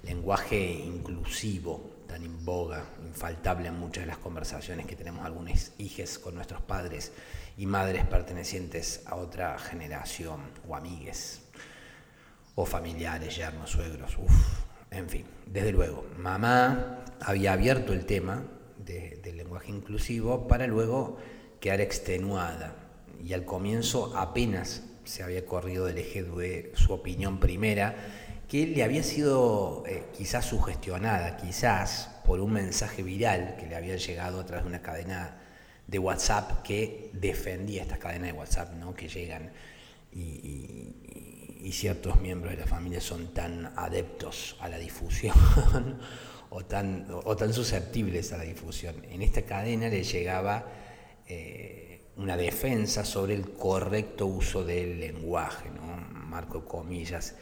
lenguaje 0.04 0.72
inclusivo, 0.72 1.99
tan 2.10 2.24
en 2.24 2.44
boga, 2.44 2.84
infaltable 3.06 3.68
en 3.68 3.80
muchas 3.80 4.04
de 4.04 4.08
las 4.08 4.18
conversaciones 4.18 4.86
que 4.88 4.96
tenemos 4.96 5.24
algunos 5.24 5.72
hijes 5.78 6.20
con 6.20 6.36
nuestros 6.36 6.62
padres 6.62 7.14
y 7.56 7.66
madres 7.66 8.06
pertenecientes 8.06 9.04
a 9.06 9.16
otra 9.16 9.58
generación, 9.60 10.42
o 10.68 10.76
amigues, 10.76 11.42
o 12.56 12.66
familiares, 12.66 13.38
yernos, 13.38 13.70
suegros, 13.70 14.18
uff, 14.18 14.66
en 14.92 15.08
fin, 15.08 15.26
desde 15.46 15.72
luego, 15.72 16.06
mamá 16.18 17.06
había 17.22 17.54
abierto 17.54 17.94
el 17.94 18.06
tema 18.06 18.44
del 18.78 19.38
lenguaje 19.38 19.70
inclusivo 19.70 20.48
para 20.48 20.66
luego 20.66 21.18
quedar 21.60 21.80
extenuada 21.80 22.74
y 23.24 23.34
al 23.34 23.46
comienzo 23.46 24.18
apenas 24.18 24.84
se 25.04 25.22
había 25.22 25.46
corrido 25.46 25.86
del 25.86 26.00
eje 26.00 26.24
de 26.24 26.72
su 26.76 26.94
opinión 26.94 27.40
primera 27.40 27.96
que 28.50 28.66
le 28.66 28.84
había 28.84 29.04
sido 29.04 29.84
eh, 29.88 30.06
quizás 30.18 30.46
sugestionada, 30.46 31.38
quizás 31.38 32.10
por 32.26 32.40
un 32.40 32.52
mensaje 32.52 33.04
viral 33.04 33.56
que 33.60 33.68
le 33.68 33.76
había 33.76 33.96
llegado 33.96 34.40
a 34.40 34.46
través 34.46 34.66
de 34.66 34.70
una 34.70 34.82
cadena 34.82 35.38
de 35.86 36.00
WhatsApp 36.00 36.64
que 36.64 37.12
defendía 37.14 37.84
estas 37.84 38.00
cadenas 38.00 38.32
de 38.32 38.38
WhatsApp 38.38 38.74
¿no? 38.74 38.96
que 38.96 39.08
llegan 39.08 39.52
y, 40.12 40.96
ciertos 41.72 42.20
miembros 42.20 42.52
de 42.52 42.62
la 42.62 42.66
familia 42.66 43.00
son 43.00 43.32
tan 43.32 43.72
adeptos 43.76 44.58
a 44.60 44.68
la 44.68 44.80
difusión 44.80 45.36
o, 46.50 46.66
tan, 46.66 47.06
o 47.24 47.36
tan 47.36 47.54
susceptibles 47.54 48.34
a 48.34 48.38
la 48.38 48.44
difusión. 48.44 48.96
En 49.08 49.22
esta 49.22 49.44
cadena 49.44 49.88
le 49.88 50.04
llegaba 50.04 50.66
eh, 51.28 52.02
una 52.18 52.36
defensa 52.36 53.06
sobre 53.06 53.36
el 53.36 53.52
correcto 53.52 54.26
uso 54.26 54.66
del 54.66 55.00
lenguaje, 55.00 55.70
¿no? 55.70 55.96
marco 56.12 56.66
comillas, 56.66 57.36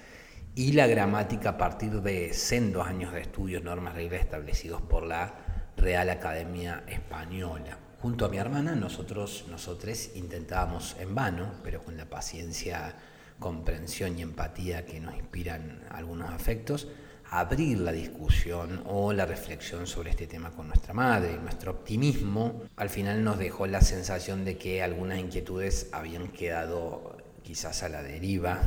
y 0.57 0.71
la 0.71 0.87
gramática 0.87 1.49
a 1.49 1.57
partir 1.59 2.01
de 2.01 2.33
sendos 2.33 2.87
años 2.87 3.13
de 3.13 3.21
estudios, 3.21 3.63
normas, 3.63 3.93
reglas 3.93 4.21
establecidos 4.21 4.81
por 4.81 5.05
la 5.05 5.35
Real 5.77 6.09
Academia 6.09 6.83
Española. 6.87 7.77
Junto 8.01 8.25
a 8.25 8.29
mi 8.29 8.37
hermana, 8.37 8.73
nosotros, 8.73 9.45
nosotros 9.51 10.15
intentábamos 10.15 10.95
en 10.99 11.13
vano, 11.13 11.51
pero 11.63 11.83
con 11.83 11.95
la 11.95 12.05
paciencia, 12.05 12.95
comprensión 13.37 14.17
y 14.17 14.23
empatía 14.23 14.83
que 14.83 14.99
nos 14.99 15.15
inspiran 15.15 15.83
algunos 15.91 16.31
afectos, 16.31 16.87
abrir 17.29 17.77
la 17.77 17.91
discusión 17.91 18.81
o 18.87 19.13
la 19.13 19.27
reflexión 19.27 19.85
sobre 19.85 20.09
este 20.09 20.25
tema 20.25 20.49
con 20.49 20.69
nuestra 20.69 20.91
madre. 20.91 21.37
Nuestro 21.37 21.69
optimismo 21.69 22.63
al 22.77 22.89
final 22.89 23.23
nos 23.23 23.37
dejó 23.37 23.67
la 23.67 23.81
sensación 23.81 24.43
de 24.43 24.57
que 24.57 24.81
algunas 24.81 25.19
inquietudes 25.19 25.89
habían 25.91 26.29
quedado 26.29 27.15
quizás 27.43 27.83
a 27.83 27.89
la 27.89 28.01
deriva, 28.01 28.59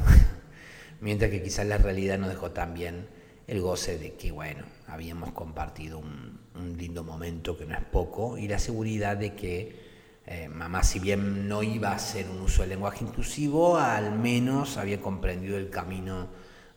mientras 1.00 1.30
que 1.30 1.42
quizás 1.42 1.66
la 1.66 1.78
realidad 1.78 2.18
nos 2.18 2.28
dejó 2.28 2.50
también 2.50 3.08
el 3.46 3.60
goce 3.60 3.98
de 3.98 4.14
que, 4.14 4.30
bueno, 4.30 4.64
habíamos 4.86 5.32
compartido 5.32 5.98
un, 5.98 6.38
lindo 6.76 7.02
momento 7.02 7.56
que 7.56 7.64
no 7.64 7.74
es 7.74 7.84
poco 7.84 8.36
y 8.36 8.46
la 8.46 8.58
seguridad 8.58 9.16
de 9.16 9.34
que 9.34 9.90
eh, 10.26 10.48
mamá, 10.48 10.82
si 10.82 10.98
bien 10.98 11.48
no 11.48 11.62
iba 11.62 11.90
a 11.90 11.94
hacer 11.94 12.28
un 12.28 12.40
uso 12.40 12.62
del 12.62 12.70
lenguaje 12.70 13.04
inclusivo, 13.04 13.78
al 13.78 14.12
menos 14.12 14.76
había 14.76 15.00
comprendido 15.00 15.56
el 15.56 15.70
camino 15.70 16.28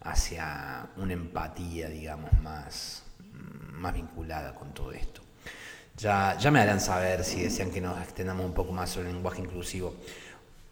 hacia 0.01 0.89
una 0.97 1.13
empatía, 1.13 1.89
digamos, 1.89 2.31
más, 2.41 3.03
más 3.73 3.93
vinculada 3.93 4.55
con 4.55 4.73
todo 4.73 4.93
esto. 4.93 5.21
Ya, 5.97 6.37
ya 6.39 6.49
me 6.49 6.59
harán 6.59 6.79
saber 6.79 7.23
si 7.23 7.43
desean 7.43 7.69
que 7.69 7.81
nos 7.81 8.01
extendamos 8.01 8.45
un 8.45 8.53
poco 8.53 8.71
más 8.71 8.89
sobre 8.89 9.09
el 9.09 9.15
lenguaje 9.15 9.41
inclusivo. 9.41 9.95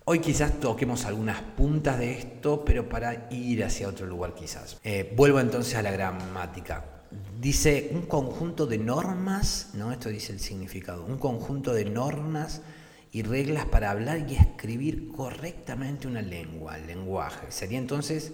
Hoy 0.03 0.17
quizás 0.17 0.59
toquemos 0.59 1.05
algunas 1.05 1.41
puntas 1.41 1.99
de 1.99 2.13
esto, 2.17 2.65
pero 2.65 2.89
para 2.89 3.27
ir 3.29 3.63
hacia 3.63 3.87
otro 3.87 4.07
lugar 4.07 4.33
quizás. 4.33 4.79
Eh, 4.83 5.13
vuelvo 5.15 5.39
entonces 5.39 5.75
a 5.75 5.83
la 5.83 5.91
gramática. 5.91 7.03
Dice 7.39 7.91
un 7.93 8.07
conjunto 8.07 8.65
de 8.65 8.79
normas, 8.79 9.69
¿no? 9.75 9.91
Esto 9.91 10.09
dice 10.09 10.33
el 10.33 10.39
significado, 10.39 11.05
un 11.05 11.19
conjunto 11.19 11.71
de 11.73 11.85
normas 11.85 12.63
y 13.11 13.21
reglas 13.21 13.65
para 13.65 13.91
hablar 13.91 14.25
y 14.27 14.33
escribir 14.33 15.09
correctamente 15.09 16.07
una 16.07 16.23
lengua, 16.23 16.79
el 16.79 16.87
lenguaje. 16.87 17.51
Sería 17.51 17.77
entonces 17.77 18.31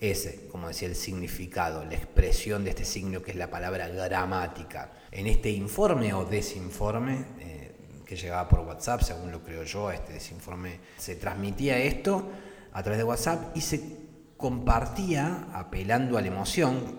ese, 0.00 0.48
como 0.48 0.68
decía, 0.68 0.88
el 0.88 0.96
significado, 0.96 1.84
la 1.84 1.96
expresión 1.96 2.64
de 2.64 2.70
este 2.70 2.86
signo 2.86 3.22
que 3.22 3.32
es 3.32 3.36
la 3.36 3.50
palabra 3.50 3.88
gramática. 3.88 4.90
En 5.10 5.26
este 5.26 5.50
informe 5.50 6.14
o 6.14 6.24
desinforme 6.24 7.26
eh, 7.40 7.59
que 8.10 8.16
llegaba 8.16 8.48
por 8.48 8.58
WhatsApp, 8.58 9.02
según 9.02 9.30
lo 9.30 9.40
creo 9.40 9.62
yo, 9.62 9.92
este 9.92 10.14
desinforme, 10.14 10.80
se 10.98 11.14
transmitía 11.14 11.78
esto 11.78 12.28
a 12.72 12.82
través 12.82 12.98
de 12.98 13.04
WhatsApp 13.04 13.56
y 13.56 13.60
se 13.60 13.98
compartía 14.36 15.46
apelando 15.52 16.18
a 16.18 16.20
la 16.20 16.26
emoción, 16.26 16.98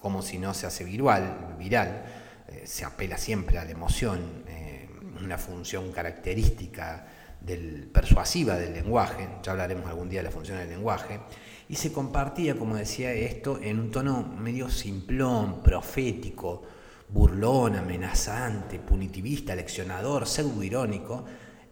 como 0.00 0.20
si 0.20 0.36
no 0.36 0.54
se 0.54 0.66
hace 0.66 0.82
viral, 0.82 1.54
viral 1.56 2.02
eh, 2.48 2.64
se 2.66 2.84
apela 2.84 3.16
siempre 3.18 3.56
a 3.58 3.64
la 3.64 3.70
emoción, 3.70 4.42
eh, 4.48 4.88
una 5.22 5.38
función 5.38 5.92
característica 5.92 7.06
del, 7.40 7.88
persuasiva 7.94 8.56
del 8.56 8.72
lenguaje, 8.72 9.28
ya 9.44 9.52
hablaremos 9.52 9.88
algún 9.88 10.08
día 10.08 10.18
de 10.18 10.24
la 10.24 10.32
función 10.32 10.58
del 10.58 10.70
lenguaje, 10.70 11.20
y 11.68 11.76
se 11.76 11.92
compartía, 11.92 12.58
como 12.58 12.74
decía 12.74 13.12
esto, 13.12 13.60
en 13.62 13.78
un 13.78 13.92
tono 13.92 14.24
medio 14.24 14.68
simplón, 14.68 15.62
profético, 15.62 16.64
burlón, 17.08 17.76
amenazante, 17.76 18.78
punitivista, 18.78 19.54
leccionador, 19.54 20.26
pseudo-irónico, 20.26 21.24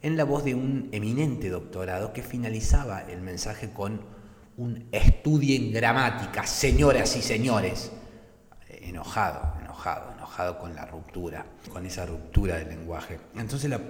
en 0.02 0.16
la 0.16 0.24
voz 0.24 0.44
de 0.44 0.54
un 0.54 0.88
eminente 0.92 1.48
doctorado 1.48 2.12
que 2.12 2.22
finalizaba 2.22 3.02
el 3.02 3.20
mensaje 3.20 3.72
con 3.72 4.00
un 4.56 4.88
estudio 4.92 5.56
en 5.56 5.72
gramática, 5.72 6.46
señoras 6.46 7.16
y 7.16 7.22
señores. 7.22 7.92
Enojado, 8.68 9.54
enojado, 9.60 10.12
enojado 10.12 10.58
con 10.58 10.74
la 10.74 10.86
ruptura, 10.86 11.44
con 11.72 11.84
esa 11.84 12.06
ruptura 12.06 12.56
del 12.56 12.68
lenguaje. 12.68 13.18
Entonces 13.36 13.68
la 13.68 13.80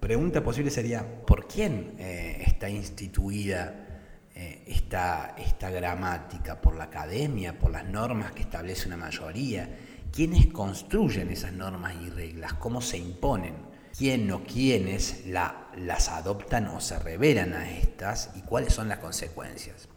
pregunta 0.00 0.42
posible 0.42 0.70
sería, 0.70 1.04
¿por 1.24 1.46
quién 1.46 1.94
eh, 1.98 2.42
está 2.46 2.68
instituida 2.68 3.86
eh, 4.34 4.64
esta, 4.66 5.36
esta 5.38 5.70
gramática? 5.70 6.60
¿Por 6.60 6.74
la 6.76 6.84
academia? 6.84 7.58
¿Por 7.58 7.70
las 7.70 7.84
normas 7.84 8.32
que 8.32 8.42
establece 8.42 8.88
una 8.88 8.96
mayoría? 8.96 9.68
¿Quiénes 10.12 10.48
construyen 10.48 11.30
esas 11.30 11.52
normas 11.52 11.94
y 12.02 12.10
reglas? 12.10 12.54
¿Cómo 12.54 12.80
se 12.80 12.98
imponen? 12.98 13.54
¿Quién 13.96 14.30
o 14.32 14.42
quiénes 14.42 15.26
la, 15.26 15.68
las 15.76 16.08
adoptan 16.08 16.66
o 16.68 16.80
se 16.80 16.98
revelan 16.98 17.52
a 17.52 17.70
estas? 17.70 18.30
¿Y 18.34 18.40
cuáles 18.42 18.74
son 18.74 18.88
las 18.88 18.98
consecuencias? 18.98 19.88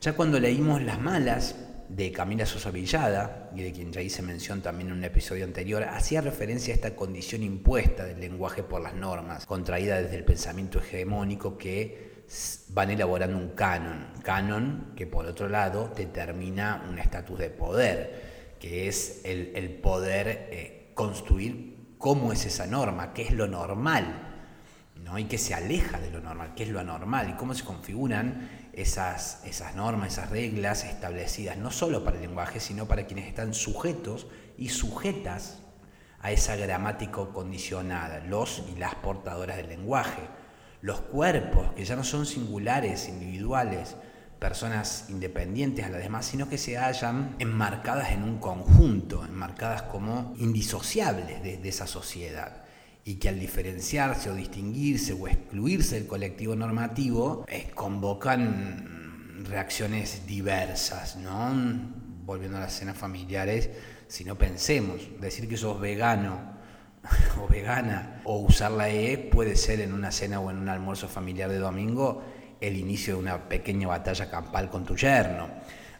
Ya 0.00 0.14
cuando 0.14 0.40
leímos 0.40 0.82
Las 0.82 0.98
Malas 0.98 1.56
de 1.88 2.10
Camila 2.10 2.46
Sosa 2.46 2.70
Villada, 2.70 3.50
y 3.54 3.62
de 3.62 3.72
quien 3.72 3.92
ya 3.92 4.00
hice 4.00 4.22
mención 4.22 4.62
también 4.62 4.88
en 4.88 4.96
un 4.96 5.04
episodio 5.04 5.44
anterior, 5.44 5.84
hacía 5.84 6.22
referencia 6.22 6.72
a 6.72 6.76
esta 6.76 6.96
condición 6.96 7.42
impuesta 7.42 8.04
del 8.04 8.20
lenguaje 8.20 8.62
por 8.62 8.80
las 8.80 8.94
normas, 8.94 9.44
contraída 9.44 10.00
desde 10.00 10.16
el 10.16 10.24
pensamiento 10.24 10.78
hegemónico 10.78 11.58
que 11.58 12.24
van 12.70 12.90
elaborando 12.90 13.36
un 13.36 13.50
canon, 13.50 14.08
canon 14.22 14.92
que 14.96 15.06
por 15.06 15.26
otro 15.26 15.48
lado 15.48 15.92
determina 15.94 16.86
un 16.88 16.98
estatus 16.98 17.38
de 17.38 17.50
poder, 17.50 18.33
que 18.64 18.88
es 18.88 19.20
el, 19.26 19.78
poder 19.82 20.48
eh, 20.50 20.90
construir 20.94 21.96
cómo 21.98 22.32
es 22.32 22.46
esa 22.46 22.66
norma, 22.66 23.12
qué 23.12 23.20
es 23.20 23.32
lo 23.32 23.46
normal, 23.46 24.40
¿no? 25.04 25.18
y 25.18 25.24
qué 25.24 25.36
se 25.36 25.52
aleja 25.52 26.00
de 26.00 26.10
lo 26.10 26.22
normal, 26.22 26.54
qué 26.56 26.62
es 26.62 26.70
lo 26.70 26.80
anormal, 26.80 27.28
y 27.28 27.34
cómo 27.34 27.52
se 27.52 27.62
configuran 27.62 28.48
esas, 28.72 29.44
esas 29.44 29.76
normas, 29.76 30.14
esas 30.14 30.30
reglas 30.30 30.84
establecidas, 30.84 31.58
no 31.58 31.70
solo 31.70 32.04
para 32.04 32.16
el 32.16 32.22
lenguaje, 32.22 32.58
sino 32.58 32.88
para 32.88 33.04
quienes 33.06 33.26
están 33.28 33.52
sujetos 33.52 34.28
y 34.56 34.70
sujetas 34.70 35.58
a 36.20 36.32
esa 36.32 36.56
gramática 36.56 37.20
condicionada, 37.34 38.20
los 38.20 38.62
y 38.74 38.78
las 38.78 38.94
portadoras 38.94 39.58
del 39.58 39.68
lenguaje 39.68 40.22
los 40.84 41.00
cuerpos, 41.00 41.72
que 41.72 41.86
ya 41.86 41.96
no 41.96 42.04
son 42.04 42.26
singulares, 42.26 43.08
individuales, 43.08 43.96
personas 44.38 45.06
independientes 45.08 45.84
a 45.84 45.88
las 45.88 46.02
demás, 46.02 46.26
sino 46.26 46.48
que 46.48 46.58
se 46.58 46.76
hallan 46.76 47.36
enmarcadas 47.38 48.12
en 48.12 48.22
un 48.22 48.38
conjunto, 48.38 49.24
enmarcadas 49.24 49.82
como 49.82 50.34
indisociables 50.38 51.42
de, 51.42 51.68
esa 51.68 51.86
sociedad 51.86 52.64
y 53.04 53.16
que 53.16 53.28
al 53.28 53.38
diferenciarse 53.38 54.30
o 54.30 54.34
distinguirse 54.34 55.12
o 55.12 55.28
excluirse 55.28 55.96
del 55.96 56.06
colectivo 56.06 56.56
normativo, 56.56 57.44
eh, 57.48 57.70
convocan 57.74 59.44
reacciones 59.44 60.26
diversas, 60.26 61.16
¿no? 61.16 61.52
Volviendo 62.24 62.56
a 62.56 62.60
las 62.60 62.74
escenas 62.74 62.96
familiares, 62.96 63.70
si 64.08 64.24
no 64.24 64.36
pensemos, 64.38 65.00
decir 65.20 65.48
que 65.48 65.56
sos 65.56 65.80
vegano 65.80 66.54
o 67.42 67.48
vegana 67.48 68.22
o 68.24 68.38
usar 68.38 68.70
la 68.70 68.88
E 68.88 69.18
puede 69.18 69.56
ser 69.56 69.80
en 69.80 69.92
una 69.92 70.10
cena 70.10 70.40
o 70.40 70.50
en 70.50 70.58
un 70.58 70.68
almuerzo 70.68 71.08
familiar 71.08 71.50
de 71.50 71.58
domingo 71.58 72.22
el 72.66 72.76
inicio 72.76 73.14
de 73.14 73.20
una 73.20 73.48
pequeña 73.48 73.88
batalla 73.88 74.30
campal 74.30 74.70
con 74.70 74.84
tu 74.84 74.96
yerno. 74.96 75.48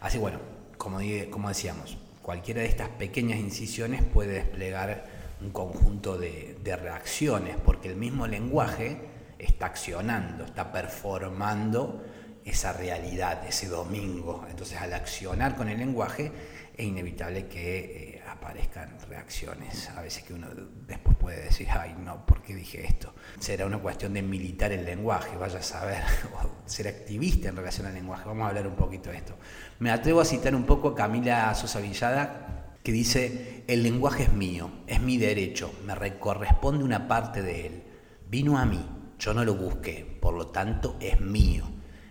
Así 0.01 0.17
bueno, 0.17 0.39
como, 0.77 0.99
como 1.29 1.49
decíamos, 1.49 1.97
cualquiera 2.21 2.61
de 2.61 2.67
estas 2.67 2.89
pequeñas 2.89 3.39
incisiones 3.39 4.03
puede 4.03 4.33
desplegar 4.33 5.05
un 5.41 5.51
conjunto 5.51 6.17
de, 6.17 6.57
de 6.63 6.75
reacciones, 6.75 7.55
porque 7.63 7.89
el 7.89 7.95
mismo 7.95 8.25
lenguaje 8.25 8.97
está 9.37 9.67
accionando, 9.67 10.45
está 10.45 10.71
performando 10.71 12.03
esa 12.45 12.73
realidad, 12.73 13.45
ese 13.47 13.67
domingo. 13.67 14.45
Entonces 14.49 14.79
al 14.79 14.93
accionar 14.93 15.55
con 15.55 15.67
el 15.67 15.79
lenguaje 15.79 16.31
es 16.77 16.85
inevitable 16.85 17.47
que 17.47 18.14
eh, 18.14 18.14
aparezcan 18.35 18.97
reacciones. 19.09 19.89
A 19.89 20.01
veces 20.01 20.23
que 20.23 20.33
uno 20.33 20.47
después 20.87 21.15
puede 21.17 21.43
decir, 21.43 21.67
ay, 21.71 21.95
no, 22.03 22.25
¿por 22.25 22.41
qué 22.41 22.55
dije 22.55 22.85
esto? 22.85 23.13
Será 23.39 23.65
una 23.65 23.79
cuestión 23.79 24.13
de 24.13 24.21
militar 24.21 24.71
el 24.71 24.85
lenguaje, 24.85 25.35
vaya 25.37 25.59
a 25.59 25.63
saber, 25.63 26.03
o 26.43 26.69
ser 26.69 26.87
activista 26.87 27.49
en 27.49 27.55
relación 27.55 27.87
al 27.87 27.93
lenguaje. 27.93 28.23
Vamos 28.25 28.45
a 28.45 28.49
hablar 28.49 28.67
un 28.67 28.75
poquito 28.75 29.09
de 29.09 29.17
esto. 29.17 29.35
Me 29.79 29.91
atrevo 29.91 30.21
a 30.21 30.25
citar 30.25 30.55
un 30.55 30.65
poco 30.65 30.89
a 30.89 30.95
Camila 30.95 31.53
Sosa 31.55 31.79
Villada, 31.79 32.75
que 32.83 32.91
dice, 32.91 33.63
el 33.67 33.81
lenguaje 33.81 34.23
es 34.23 34.33
mío, 34.33 34.69
es 34.85 35.01
mi 35.01 35.17
derecho, 35.17 35.73
me 35.85 36.19
corresponde 36.19 36.83
una 36.83 37.07
parte 37.07 37.41
de 37.41 37.67
él. 37.67 37.83
Vino 38.29 38.57
a 38.57 38.65
mí, 38.65 38.85
yo 39.17 39.33
no 39.33 39.43
lo 39.43 39.55
busqué, 39.55 40.17
por 40.21 40.33
lo 40.35 40.47
tanto 40.47 40.97
es 40.99 41.19
mío. 41.19 41.65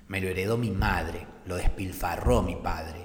Me 0.08 0.20
lo 0.20 0.28
heredó 0.28 0.56
mi 0.56 0.70
madre, 0.70 1.26
lo 1.46 1.56
despilfarró 1.56 2.42
mi 2.42 2.56
padre 2.56 3.03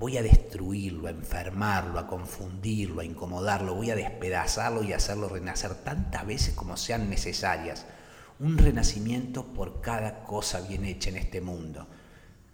voy 0.00 0.16
a 0.16 0.22
destruirlo, 0.22 1.08
a 1.08 1.10
enfermarlo, 1.10 1.98
a 1.98 2.06
confundirlo, 2.06 3.02
a 3.02 3.04
incomodarlo, 3.04 3.74
voy 3.74 3.90
a 3.90 3.94
despedazarlo 3.94 4.82
y 4.82 4.94
hacerlo 4.94 5.28
renacer 5.28 5.74
tantas 5.74 6.26
veces 6.26 6.54
como 6.54 6.78
sean 6.78 7.10
necesarias. 7.10 7.84
Un 8.38 8.56
renacimiento 8.56 9.44
por 9.44 9.82
cada 9.82 10.24
cosa 10.24 10.62
bien 10.62 10.86
hecha 10.86 11.10
en 11.10 11.18
este 11.18 11.42
mundo. 11.42 11.86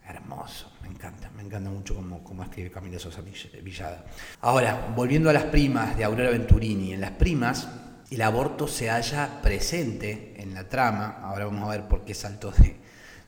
Hermoso, 0.05 0.73
me 0.83 0.89
encanta, 0.89 1.31
me 1.37 1.45
encanta 1.45 1.71
mucho 1.71 1.95
cómo, 1.95 2.25
cómo 2.25 2.43
escribe 2.43 2.73
Camilo 2.73 2.99
Sosa 2.99 3.23
Villada. 3.63 4.05
Ahora, 4.41 4.93
volviendo 4.97 5.31
a 5.31 5.33
las 5.33 5.45
primas 5.45 5.97
de 5.97 6.03
Aurora 6.03 6.31
Venturini, 6.31 6.95
en 6.95 7.01
las 7.01 7.13
primas 7.13 7.69
el 8.11 8.23
aborto 8.23 8.67
se 8.67 8.91
halla 8.91 9.41
presente 9.41 10.35
en 10.37 10.53
la 10.53 10.69
trama, 10.69 11.21
ahora 11.23 11.45
vamos 11.45 11.63
a 11.69 11.77
ver 11.77 11.87
por 11.87 12.05
qué 12.05 12.13
salto 12.13 12.51
de, 12.51 12.77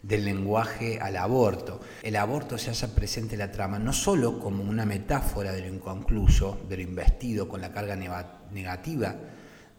del 0.03 0.25
lenguaje 0.25 0.99
al 1.01 1.17
aborto. 1.17 1.81
El 2.03 2.17
aborto 2.17 2.59
se 2.59 2.71
halla 2.71 2.95
presente 2.95 3.35
en 3.35 3.41
la 3.41 3.53
trama 3.53 3.79
no 3.79 3.93
solo 3.93 4.39
como 4.39 4.63
una 4.63 4.87
metáfora 4.87 5.53
de 5.53 5.63
lo 5.63 5.75
inconcluso, 5.75 6.61
de 6.69 6.77
lo 6.77 6.83
investido 6.83 7.49
con 7.49 7.61
la 7.61 7.73
carga 7.73 7.97
negativa 7.97 9.17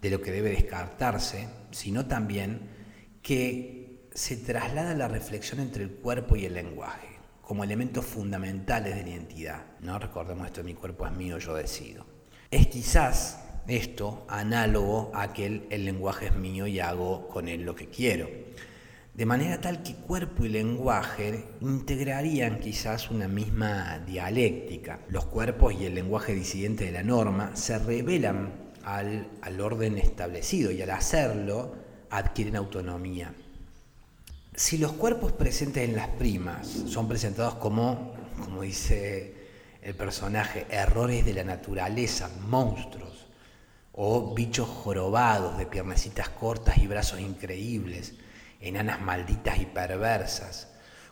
de 0.01 0.09
lo 0.09 0.21
que 0.21 0.31
debe 0.31 0.51
descartarse, 0.51 1.47
sino 1.71 2.05
también 2.05 2.69
que 3.21 4.09
se 4.13 4.37
traslada 4.37 4.93
la 4.93 5.07
reflexión 5.07 5.59
entre 5.59 5.83
el 5.83 5.91
cuerpo 5.91 6.35
y 6.35 6.45
el 6.45 6.53
lenguaje 6.53 7.07
como 7.41 7.63
elementos 7.63 8.05
fundamentales 8.05 8.95
de 8.95 9.01
la 9.01 9.09
identidad. 9.09 9.61
¿no? 9.81 9.97
Recordemos 9.97 10.45
esto, 10.45 10.63
mi 10.63 10.75
cuerpo 10.75 11.07
es 11.07 11.13
mío, 11.13 11.39
yo 11.39 11.55
decido. 11.55 12.05
Es 12.51 12.67
quizás 12.67 13.39
esto 13.67 14.25
análogo 14.29 15.11
a 15.15 15.33
que 15.33 15.47
el, 15.47 15.67
el 15.71 15.83
lenguaje 15.83 16.27
es 16.27 16.35
mío 16.35 16.67
y 16.67 16.79
hago 16.79 17.27
con 17.27 17.47
él 17.47 17.63
lo 17.63 17.73
que 17.73 17.87
quiero 17.87 18.29
de 19.13 19.25
manera 19.25 19.59
tal 19.59 19.83
que 19.83 19.95
cuerpo 19.95 20.45
y 20.45 20.49
lenguaje 20.49 21.45
integrarían 21.61 22.59
quizás 22.59 23.11
una 23.11 23.27
misma 23.27 23.99
dialéctica. 23.99 24.99
Los 25.09 25.25
cuerpos 25.25 25.73
y 25.73 25.85
el 25.85 25.95
lenguaje 25.95 26.33
disidente 26.33 26.85
de 26.85 26.91
la 26.91 27.03
norma 27.03 27.55
se 27.55 27.77
revelan 27.79 28.69
al, 28.83 29.61
orden 29.61 29.97
establecido 29.97 30.71
y 30.71 30.81
al 30.81 30.91
hacerlo 30.91 31.75
adquieren 32.09 32.55
autonomía. 32.55 33.33
Si 34.55 34.77
los 34.77 34.93
cuerpos 34.93 35.31
presentes 35.33 35.87
en 35.87 35.95
las 35.95 36.07
primas 36.09 36.67
son 36.67 37.07
presentados 37.07 37.55
como, 37.55 38.13
como 38.43 38.61
dice 38.61 39.35
el 39.81 39.95
personaje, 39.95 40.65
errores 40.69 41.25
de 41.25 41.33
la 41.33 41.43
naturaleza, 41.43 42.29
monstruos, 42.47 43.27
o 43.93 44.33
bichos 44.33 44.67
jorobados 44.67 45.57
de 45.57 45.65
piernecitas 45.65 46.29
cortas 46.29 46.77
y 46.77 46.87
brazos 46.87 47.19
increíbles, 47.19 48.13
enanas 48.59 49.01
malditas 49.01 49.59
y 49.59 49.65
perversas, 49.65 50.67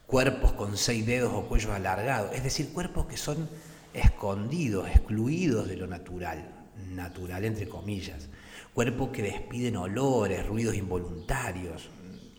cuerpos 0.06 0.54
con 0.54 0.78
seis 0.78 1.06
dedos 1.06 1.34
o 1.34 1.48
cuellos 1.48 1.72
alargados, 1.72 2.34
es 2.34 2.44
decir, 2.44 2.72
cuerpos 2.74 3.06
que 3.08 3.18
son 3.18 3.50
escondidos, 3.94 4.88
excluidos 4.90 5.68
de 5.68 5.78
lo 5.78 5.88
natural, 5.88 6.68
natural 6.90 7.46
entre 7.46 7.68
comillas, 7.68 8.30
cuerpos 8.74 9.10
que 9.10 9.24
despiden 9.24 9.78
olores, 9.78 10.46
ruidos 10.46 10.76
involuntarios, 10.76 11.90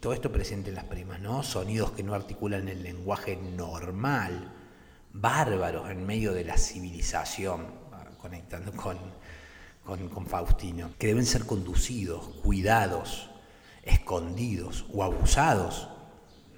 todo 0.01 0.13
esto 0.13 0.31
presente 0.31 0.69
en 0.69 0.77
las 0.77 0.85
primas, 0.85 1.21
¿no? 1.21 1.43
Sonidos 1.43 1.91
que 1.91 2.05
no 2.05 2.15
articulan 2.15 2.69
el 2.69 2.85
lenguaje 2.85 3.37
normal, 3.37 4.55
bárbaros 5.13 5.91
en 5.91 6.07
medio 6.07 6.33
de 6.33 6.45
la 6.45 6.57
civilización, 6.57 7.67
conectando 8.21 8.73
con, 8.73 8.97
con, 9.85 10.09
con 10.09 10.27
Faustino, 10.27 10.93
que 10.99 11.09
deben 11.09 11.27
ser 11.27 11.47
conducidos, 11.47 12.29
cuidados, 12.43 13.31
escondidos 13.89 14.87
o 14.93 15.03
abusados, 15.03 15.89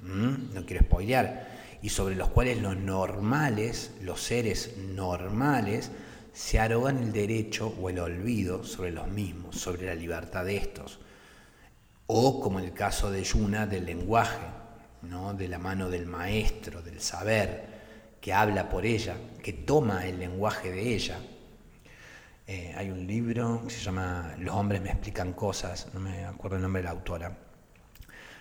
no 0.03 0.67
quiero 0.67 0.85
spoilear, 0.85 1.79
y 1.83 1.89
sobre 1.89 2.15
los 2.15 2.29
cuales 2.29 2.61
los 2.61 2.77
normales, 2.77 3.93
los 4.03 4.23
seres 4.23 4.77
normales, 4.77 5.91
se 6.33 6.59
arrogan 6.59 6.99
el 6.99 7.13
derecho 7.13 7.75
o 7.81 7.91
el 7.91 7.99
olvido 7.99 8.65
sobre 8.65 8.93
los 8.93 9.09
mismos, 9.09 9.57
sobre 9.57 9.87
la 9.87 9.95
libertad 9.95 10.45
de 10.45 10.57
estos. 10.57 11.01
O 12.07 12.41
como 12.41 12.59
en 12.59 12.67
el 12.67 12.73
caso 12.73 13.11
de 13.11 13.23
Yuna, 13.23 13.67
del 13.67 13.87
lenguaje, 13.87 14.47
¿no? 15.03 15.35
de 15.35 15.49
la 15.49 15.59
mano 15.59 15.89
del 15.89 16.07
maestro, 16.07 16.83
del 16.83 17.01
saber, 17.01 17.81
que 18.21 18.33
habla 18.33 18.69
por 18.69 18.85
ella, 18.85 19.17
que 19.43 19.53
toma 19.53 20.07
el 20.07 20.19
lenguaje 20.19 20.71
de 20.71 20.95
ella. 20.95 21.19
Eh, 22.53 22.75
hay 22.77 22.91
un 22.91 23.07
libro 23.07 23.63
que 23.63 23.71
se 23.71 23.81
llama 23.81 24.35
Los 24.41 24.57
hombres 24.57 24.83
me 24.83 24.89
explican 24.91 25.35
cosas, 25.35 25.87
no 25.95 26.01
me 26.01 26.25
acuerdo 26.25 26.57
el 26.57 26.63
nombre 26.63 26.83
de 26.83 26.87
la 26.87 26.91
autora, 26.91 27.39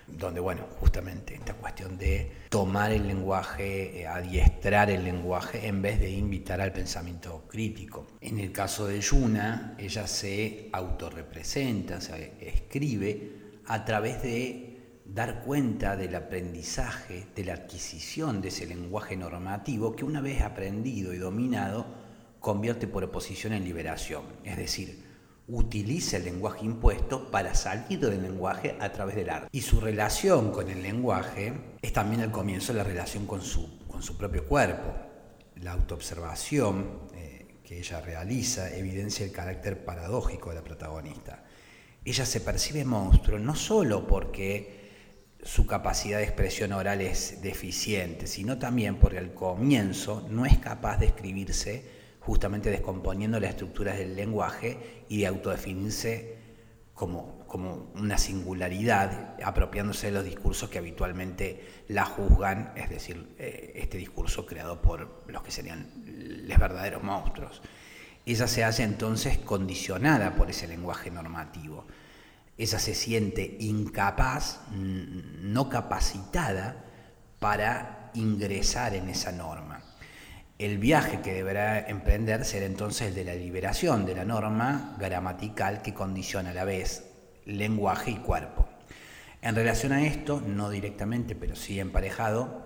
donde, 0.08 0.40
bueno, 0.40 0.62
justamente 0.80 1.36
esta 1.36 1.54
cuestión 1.54 1.96
de 1.96 2.28
tomar 2.48 2.90
el 2.90 3.06
lenguaje, 3.06 4.00
eh, 4.00 4.08
adiestrar 4.08 4.90
el 4.90 5.04
lenguaje, 5.04 5.68
en 5.68 5.80
vez 5.80 6.00
de 6.00 6.10
invitar 6.10 6.60
al 6.60 6.72
pensamiento 6.72 7.44
crítico. 7.46 8.08
En 8.20 8.40
el 8.40 8.50
caso 8.50 8.88
de 8.88 9.00
Yuna, 9.00 9.76
ella 9.78 10.08
se 10.08 10.70
autorrepresenta, 10.72 12.00
se 12.00 12.32
escribe 12.40 13.60
a 13.66 13.84
través 13.84 14.24
de 14.24 14.70
dar 15.04 15.42
cuenta 15.42 15.96
del 15.96 16.16
aprendizaje, 16.16 17.28
de 17.36 17.44
la 17.44 17.54
adquisición 17.54 18.40
de 18.40 18.48
ese 18.48 18.66
lenguaje 18.66 19.16
normativo 19.16 19.94
que 19.94 20.04
una 20.04 20.20
vez 20.20 20.42
aprendido 20.42 21.14
y 21.14 21.18
dominado, 21.18 21.99
convierte 22.40 22.86
por 22.86 23.04
oposición 23.04 23.52
en 23.52 23.64
liberación. 23.64 24.22
Es 24.44 24.56
decir, 24.56 25.04
utiliza 25.46 26.16
el 26.16 26.24
lenguaje 26.24 26.64
impuesto 26.64 27.30
para 27.30 27.54
salir 27.54 28.00
del 28.00 28.22
lenguaje 28.22 28.76
a 28.80 28.92
través 28.92 29.16
del 29.16 29.30
arte. 29.30 29.48
Y 29.52 29.60
su 29.60 29.80
relación 29.80 30.50
con 30.50 30.70
el 30.70 30.82
lenguaje 30.82 31.52
es 31.82 31.92
también 31.92 32.22
el 32.22 32.30
comienzo 32.30 32.72
de 32.72 32.78
la 32.78 32.84
relación 32.84 33.26
con 33.26 33.42
su, 33.42 33.86
con 33.86 34.02
su 34.02 34.16
propio 34.16 34.46
cuerpo. 34.46 34.92
La 35.56 35.72
autoobservación 35.72 37.00
eh, 37.14 37.58
que 37.62 37.78
ella 37.78 38.00
realiza 38.00 38.74
evidencia 38.74 39.24
el 39.24 39.32
carácter 39.32 39.84
paradójico 39.84 40.50
de 40.50 40.56
la 40.56 40.64
protagonista. 40.64 41.44
Ella 42.04 42.24
se 42.24 42.40
percibe 42.40 42.84
monstruo 42.84 43.38
no 43.38 43.54
solo 43.54 44.06
porque 44.06 44.80
su 45.42 45.66
capacidad 45.66 46.18
de 46.18 46.24
expresión 46.24 46.72
oral 46.72 47.00
es 47.00 47.42
deficiente, 47.42 48.26
sino 48.26 48.58
también 48.58 48.96
porque 48.96 49.18
al 49.18 49.34
comienzo 49.34 50.26
no 50.30 50.46
es 50.46 50.58
capaz 50.58 50.98
de 50.98 51.06
escribirse 51.06 51.99
justamente 52.20 52.70
descomponiendo 52.70 53.40
las 53.40 53.50
estructuras 53.50 53.98
del 53.98 54.14
lenguaje 54.14 55.04
y 55.08 55.18
de 55.18 55.26
autodefinirse 55.26 56.38
como, 56.94 57.46
como 57.46 57.90
una 57.94 58.18
singularidad, 58.18 59.36
apropiándose 59.42 60.08
de 60.08 60.12
los 60.12 60.24
discursos 60.24 60.68
que 60.68 60.78
habitualmente 60.78 61.84
la 61.88 62.04
juzgan, 62.04 62.72
es 62.76 62.90
decir, 62.90 63.34
eh, 63.38 63.72
este 63.76 63.96
discurso 63.96 64.44
creado 64.44 64.82
por 64.82 65.22
los 65.26 65.42
que 65.42 65.50
serían 65.50 65.88
los 66.46 66.58
verdaderos 66.58 67.02
monstruos. 67.02 67.62
Ella 68.26 68.46
se 68.46 68.64
hace 68.64 68.82
entonces 68.82 69.38
condicionada 69.38 70.34
por 70.34 70.50
ese 70.50 70.68
lenguaje 70.68 71.10
normativo. 71.10 71.86
Ella 72.58 72.78
se 72.78 72.94
siente 72.94 73.56
incapaz, 73.60 74.60
no 74.70 75.70
capacitada 75.70 76.84
para 77.38 78.10
ingresar 78.12 78.94
en 78.94 79.08
esa 79.08 79.32
norma. 79.32 79.69
El 80.60 80.76
viaje 80.76 81.22
que 81.22 81.32
deberá 81.32 81.88
emprender 81.88 82.44
será 82.44 82.66
entonces 82.66 83.08
el 83.08 83.14
de 83.14 83.24
la 83.24 83.34
liberación 83.34 84.04
de 84.04 84.14
la 84.14 84.26
norma 84.26 84.94
gramatical 84.98 85.80
que 85.80 85.94
condiciona 85.94 86.50
a 86.50 86.52
la 86.52 86.64
vez 86.64 87.06
lenguaje 87.46 88.10
y 88.10 88.16
cuerpo. 88.16 88.68
En 89.40 89.54
relación 89.54 89.92
a 89.92 90.04
esto, 90.04 90.42
no 90.46 90.68
directamente, 90.68 91.34
pero 91.34 91.56
sí 91.56 91.80
emparejado, 91.80 92.62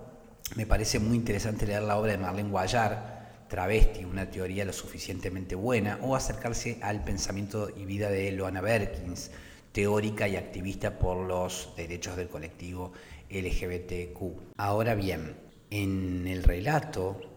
me 0.57 0.67
parece 0.67 0.99
muy 0.99 1.17
interesante 1.17 1.69
leer 1.69 1.85
la 1.85 1.97
obra 1.97 2.11
de 2.11 2.19
Marlene 2.19 2.51
Guayar, 2.51 3.45
Travesti, 3.49 4.05
una 4.05 4.29
teoría 4.29 4.65
lo 4.65 4.73
suficientemente 4.73 5.55
buena, 5.55 6.01
o 6.03 6.17
acercarse 6.17 6.79
al 6.83 7.05
pensamiento 7.05 7.71
y 7.77 7.85
vida 7.85 8.11
de 8.11 8.33
Loana 8.33 8.61
Berkins, 8.61 9.31
teórica 9.71 10.27
y 10.27 10.35
activista 10.35 10.99
por 10.99 11.19
los 11.19 11.73
derechos 11.77 12.17
del 12.17 12.29
colectivo 12.29 12.93
LGBTQ. 13.31 14.57
Ahora 14.57 14.97
bien, 14.97 15.37
en 15.71 16.27
el 16.27 16.43
relato 16.43 17.34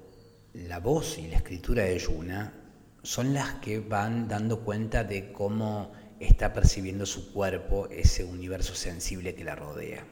la 0.54 0.80
voz 0.80 1.18
y 1.18 1.28
la 1.28 1.38
escritura 1.38 1.84
de 1.84 2.00
Yuna 2.00 2.54
son 3.04 3.34
las 3.34 3.56
que 3.56 3.80
van 3.80 4.28
dando 4.28 4.62
cuenta 4.62 5.04
de 5.04 5.32
cómo 5.32 5.92
está 6.20 6.54
percibiendo 6.54 7.06
su 7.06 7.32
cuerpo 7.32 7.88
ese 7.90 8.24
universo 8.24 8.76
sensible 8.76 9.36
que 9.36 9.44
la 9.44 9.56
rodea. 9.56 10.04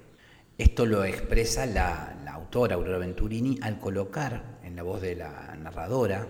Esto 0.57 0.85
lo 0.85 1.03
expresa 1.03 1.65
la, 1.65 2.15
autora 2.31 2.75
Aurora 2.75 2.97
Venturini 2.97 3.59
al 3.61 3.79
colocar 3.79 4.59
en 4.63 4.75
la 4.75 4.83
voz 4.83 5.01
de 5.01 5.15
la 5.15 5.55
narradora, 5.61 6.27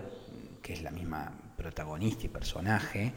que 0.62 0.72
es 0.72 0.82
la 0.82 0.90
misma 0.90 1.32
protagonista 1.56 2.26
y 2.26 2.28
personaje, 2.28 3.12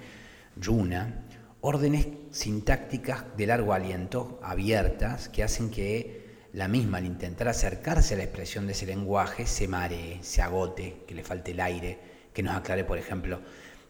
Yuna, 0.55 1.25
órdenes 1.61 2.07
sintácticas 2.31 3.25
de 3.35 3.47
largo 3.47 3.73
aliento, 3.73 4.39
abiertas, 4.43 5.29
que 5.29 5.43
hacen 5.43 5.71
que 5.71 6.18
la 6.53 6.67
misma 6.67 6.97
al 6.97 7.05
intentar 7.05 7.47
acercarse 7.47 8.13
a 8.13 8.17
la 8.17 8.23
expresión 8.23 8.65
de 8.65 8.73
ese 8.73 8.85
lenguaje 8.85 9.45
se 9.45 9.67
maree, 9.67 10.19
se 10.21 10.41
agote, 10.41 11.03
que 11.07 11.13
le 11.13 11.23
falte 11.23 11.51
el 11.51 11.59
aire, 11.59 11.99
que 12.33 12.41
nos 12.41 12.55
aclare, 12.55 12.83
por 12.83 12.97
ejemplo, 12.97 13.41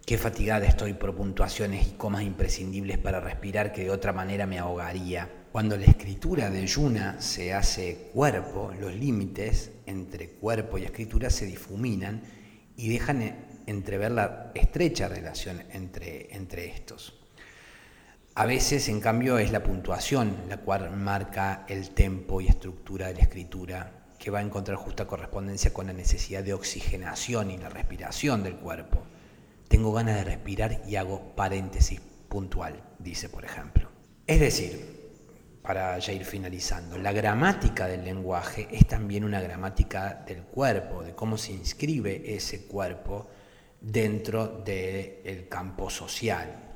qué 0.06 0.18
fatigada 0.18 0.66
estoy 0.66 0.94
por 0.94 1.16
puntuaciones 1.16 1.88
y 1.88 1.92
comas 1.92 2.24
imprescindibles 2.24 2.98
para 2.98 3.20
respirar 3.20 3.72
que 3.72 3.84
de 3.84 3.92
otra 3.92 4.12
manera 4.12 4.46
me 4.46 4.60
ahogaría. 4.60 5.30
Cuando 5.52 5.78
la 5.78 5.86
escritura 5.86 6.50
de 6.50 6.66
Yuna 6.68 7.22
se 7.22 7.54
hace 7.54 8.10
cuerpo, 8.14 8.72
los 8.80 8.94
límites 8.94 9.72
entre 9.86 10.32
cuerpo 10.32 10.78
y 10.78 10.84
escritura 10.84 11.30
se 11.30 11.46
difuminan 11.46 12.24
y 12.76 12.90
dejan 12.90 13.48
entrever 13.68 14.12
la 14.12 14.52
estrecha 14.54 15.08
relación 15.08 15.64
entre, 15.72 16.36
entre 16.36 16.68
estos. 16.68 17.19
A 18.36 18.46
veces, 18.46 18.88
en 18.90 19.02
cambio, 19.02 19.38
es 19.38 19.52
la 19.52 19.64
puntuación 19.64 20.36
la 20.48 20.58
cual 20.58 20.92
marca 20.92 21.66
el 21.68 21.92
tempo 21.92 22.40
y 22.40 22.48
estructura 22.48 23.08
de 23.08 23.16
la 23.16 23.22
escritura 23.22 23.92
que 24.18 24.32
va 24.32 24.40
a 24.40 24.44
encontrar 24.44 24.78
justa 24.78 25.08
correspondencia 25.08 25.74
con 25.74 25.88
la 25.88 25.94
necesidad 25.94 26.44
de 26.44 26.54
oxigenación 26.54 27.52
y 27.52 27.58
la 27.58 27.70
respiración 27.70 28.44
del 28.44 28.56
cuerpo. 28.56 29.04
Tengo 29.68 29.94
ganas 29.94 30.18
de 30.18 30.24
respirar 30.24 30.82
y 30.88 30.96
hago 30.96 31.36
paréntesis 31.36 32.02
puntual, 32.28 32.82
dice 33.00 33.30
por 33.30 33.46
ejemplo. 33.46 33.90
Es 34.28 34.40
decir, 34.40 35.00
para 35.62 35.98
ya 36.00 36.14
ir 36.14 36.26
finalizando, 36.26 36.98
la 36.98 37.12
gramática 37.12 37.88
del 37.88 38.04
lenguaje 38.04 38.68
es 38.72 38.88
también 38.88 39.24
una 39.24 39.42
gramática 39.42 40.24
del 40.26 40.44
cuerpo, 40.44 41.04
de 41.04 41.14
cómo 41.14 41.38
se 41.38 41.54
inscribe 41.54 42.36
ese 42.36 42.66
cuerpo 42.68 43.28
dentro 43.82 44.48
del 44.48 45.48
campo 45.48 45.90
social. 45.90 46.69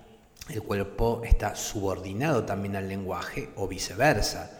El 0.49 0.61
cuerpo 0.61 1.21
está 1.23 1.55
subordinado 1.55 2.43
también 2.43 2.75
al 2.75 2.89
lenguaje 2.89 3.51
o 3.55 3.67
viceversa. 3.67 4.59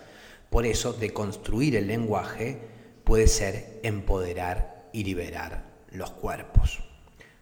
Por 0.50 0.66
eso, 0.66 0.94
de 0.94 1.12
construir 1.12 1.76
el 1.76 1.88
lenguaje 1.88 2.60
puede 3.04 3.28
ser 3.28 3.80
empoderar 3.84 4.88
y 4.94 5.04
liberar 5.04 5.66
los 5.92 6.12
cuerpos. 6.12 6.80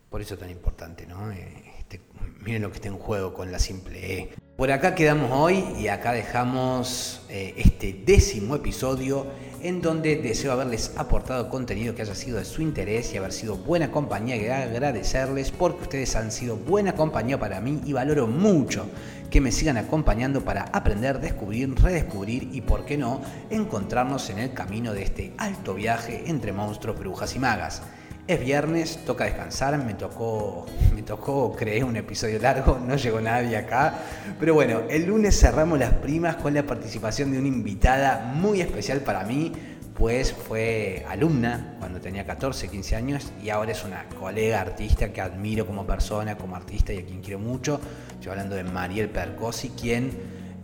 Por 0.09 0.21
eso 0.21 0.33
es 0.33 0.39
tan 0.39 0.49
importante, 0.49 1.05
¿no? 1.05 1.31
Eh, 1.31 1.73
este, 1.77 2.01
miren 2.39 2.63
lo 2.63 2.69
que 2.69 2.77
está 2.77 2.87
en 2.87 2.97
juego 2.97 3.33
con 3.33 3.51
la 3.51 3.59
simple 3.59 4.19
E. 4.19 4.29
Por 4.61 4.71
acá 4.71 4.93
quedamos 4.93 5.31
hoy 5.33 5.65
y 5.79 5.87
acá 5.87 6.13
dejamos 6.13 7.21
eh, 7.29 7.55
este 7.57 7.99
décimo 8.05 8.53
episodio 8.53 9.25
en 9.63 9.81
donde 9.81 10.17
deseo 10.17 10.51
haberles 10.51 10.93
aportado 10.97 11.49
contenido 11.49 11.95
que 11.95 12.03
haya 12.03 12.13
sido 12.13 12.37
de 12.37 12.45
su 12.45 12.61
interés 12.61 13.11
y 13.11 13.17
haber 13.17 13.33
sido 13.33 13.57
buena 13.57 13.89
compañía 13.89 14.35
y 14.35 14.45
agradecerles 14.45 15.49
porque 15.49 15.81
ustedes 15.81 16.15
han 16.15 16.31
sido 16.31 16.57
buena 16.57 16.93
compañía 16.93 17.39
para 17.39 17.59
mí 17.59 17.81
y 17.85 17.93
valoro 17.93 18.27
mucho 18.27 18.85
que 19.31 19.41
me 19.41 19.51
sigan 19.51 19.77
acompañando 19.77 20.45
para 20.45 20.65
aprender, 20.65 21.19
descubrir, 21.19 21.73
redescubrir 21.81 22.49
y, 22.53 22.61
por 22.61 22.85
qué 22.85 22.99
no, 22.99 23.19
encontrarnos 23.49 24.29
en 24.29 24.37
el 24.37 24.53
camino 24.53 24.93
de 24.93 25.01
este 25.01 25.33
alto 25.39 25.73
viaje 25.73 26.25
entre 26.27 26.53
monstruos, 26.53 26.99
brujas 26.99 27.35
y 27.35 27.39
magas. 27.39 27.81
Es 28.27 28.39
viernes, 28.39 28.99
toca 29.05 29.25
descansar, 29.25 29.77
me 29.83 29.95
tocó, 29.95 30.65
me 30.95 31.01
tocó, 31.01 31.53
creé 31.53 31.83
un 31.83 31.95
episodio 31.95 32.39
largo, 32.39 32.79
no 32.79 32.95
llegó 32.95 33.19
nadie 33.19 33.57
acá, 33.57 33.95
pero 34.39 34.53
bueno, 34.53 34.81
el 34.89 35.05
lunes 35.05 35.39
cerramos 35.39 35.79
las 35.79 35.93
primas 35.93 36.35
con 36.35 36.53
la 36.53 36.63
participación 36.63 37.31
de 37.31 37.39
una 37.39 37.47
invitada 37.47 38.31
muy 38.35 38.61
especial 38.61 38.99
para 38.99 39.23
mí, 39.23 39.51
pues 39.95 40.33
fue 40.33 41.05
alumna 41.09 41.75
cuando 41.79 41.99
tenía 41.99 42.25
14, 42.25 42.69
15 42.69 42.95
años 42.95 43.33
y 43.43 43.49
ahora 43.49 43.71
es 43.71 43.83
una 43.83 44.05
colega 44.19 44.61
artista 44.61 45.11
que 45.11 45.19
admiro 45.19 45.65
como 45.65 45.85
persona, 45.85 46.37
como 46.37 46.55
artista 46.55 46.93
y 46.93 46.99
a 46.99 47.05
quien 47.05 47.21
quiero 47.21 47.39
mucho. 47.39 47.81
Estoy 48.13 48.31
hablando 48.31 48.55
de 48.55 48.63
Mariel 48.63 49.09
Percosi, 49.09 49.69
quien 49.69 50.11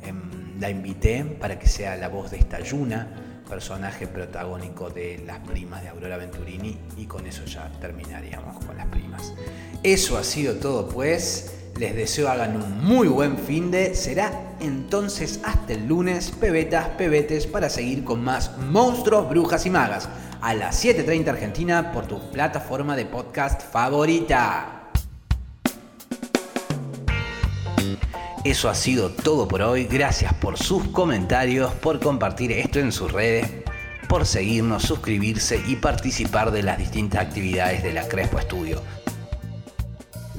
em, 0.04 0.60
la 0.60 0.70
invité 0.70 1.24
para 1.24 1.60
que 1.60 1.68
sea 1.68 1.96
la 1.98 2.08
voz 2.08 2.32
de 2.32 2.38
esta 2.38 2.60
Yuna 2.60 3.27
personaje 3.48 4.08
protagónico 4.08 4.90
de 4.90 5.24
Las 5.26 5.40
Primas 5.40 5.82
de 5.82 5.90
Aurora 5.90 6.18
Venturini 6.18 6.78
y 6.98 7.06
con 7.06 7.26
eso 7.26 7.46
ya 7.46 7.72
terminaríamos 7.80 8.64
con 8.66 8.78
las 8.78 8.88
primas. 8.88 9.34
Eso 9.84 10.18
ha 10.18 10.24
sido 10.24 10.56
todo 10.56 10.88
pues. 10.88 11.54
Les 11.78 11.96
deseo 11.96 12.30
hagan 12.30 12.56
un 12.56 12.84
muy 12.84 13.08
buen 13.08 13.38
fin 13.38 13.70
de. 13.70 13.94
Será 13.94 14.56
entonces 14.60 15.40
hasta 15.44 15.74
el 15.74 15.88
lunes, 15.88 16.32
pebetas, 16.32 16.90
pebetes, 16.90 17.46
para 17.46 17.70
seguir 17.70 18.04
con 18.04 18.24
más 18.24 18.58
monstruos, 18.58 19.30
brujas 19.30 19.66
y 19.66 19.70
magas. 19.70 20.10
A 20.42 20.54
las 20.54 20.84
7.30 20.84 21.30
Argentina 21.30 21.92
por 21.92 22.08
tu 22.08 22.32
plataforma 22.32 22.96
de 22.96 23.06
podcast 23.06 23.62
favorita. 23.62 24.77
Eso 28.48 28.70
ha 28.70 28.76
sido 28.76 29.10
todo 29.10 29.46
por 29.46 29.62
hoy. 29.62 29.88
Gracias 29.92 30.34
por 30.36 30.58
sus 30.58 30.88
comentarios, 30.88 31.74
por 31.74 32.00
compartir 32.00 32.54
esto 32.54 32.80
en 32.80 32.94
sus 32.94 33.12
redes, 33.12 33.46
por 34.08 34.26
seguirnos, 34.26 34.84
suscribirse 34.84 35.62
y 35.68 35.76
participar 35.76 36.52
de 36.52 36.64
las 36.64 36.78
distintas 36.78 37.26
actividades 37.26 37.84
de 37.84 37.92
la 37.92 38.08
Crespo 38.08 38.40
Estudio. 38.40 38.82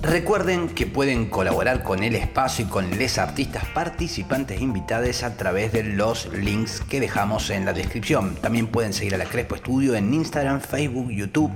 Recuerden 0.00 0.70
que 0.70 0.86
pueden 0.86 1.28
colaborar 1.28 1.82
con 1.82 2.02
el 2.02 2.14
espacio 2.14 2.64
y 2.64 2.68
con 2.68 2.96
les 2.96 3.18
artistas 3.18 3.66
participantes 3.74 4.62
invitados 4.62 5.22
a 5.22 5.36
través 5.36 5.74
de 5.74 5.82
los 5.82 6.32
links 6.32 6.80
que 6.80 7.00
dejamos 7.00 7.50
en 7.50 7.66
la 7.66 7.74
descripción. 7.74 8.36
También 8.36 8.68
pueden 8.68 8.94
seguir 8.94 9.16
a 9.16 9.18
la 9.18 9.26
Crespo 9.26 9.54
Estudio 9.54 9.94
en 9.94 10.14
Instagram, 10.14 10.62
Facebook, 10.62 11.10
YouTube 11.10 11.52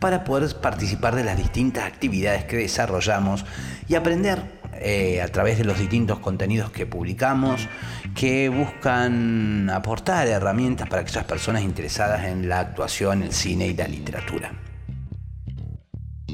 para 0.00 0.24
poder 0.24 0.52
participar 0.60 1.14
de 1.14 1.22
las 1.22 1.36
distintas 1.36 1.84
actividades 1.84 2.44
que 2.44 2.56
desarrollamos 2.56 3.44
y 3.86 3.94
aprender 3.94 4.61
eh, 4.84 5.22
a 5.22 5.28
través 5.28 5.58
de 5.58 5.64
los 5.64 5.78
distintos 5.78 6.18
contenidos 6.18 6.70
que 6.70 6.86
publicamos, 6.86 7.68
que 8.14 8.48
buscan 8.48 9.70
aportar 9.70 10.28
herramientas 10.28 10.88
para 10.88 11.02
aquellas 11.02 11.24
personas 11.24 11.62
interesadas 11.62 12.24
en 12.24 12.48
la 12.48 12.60
actuación, 12.60 13.22
el 13.22 13.32
cine 13.32 13.68
y 13.68 13.74
la 13.74 13.88
literatura. 13.88 14.52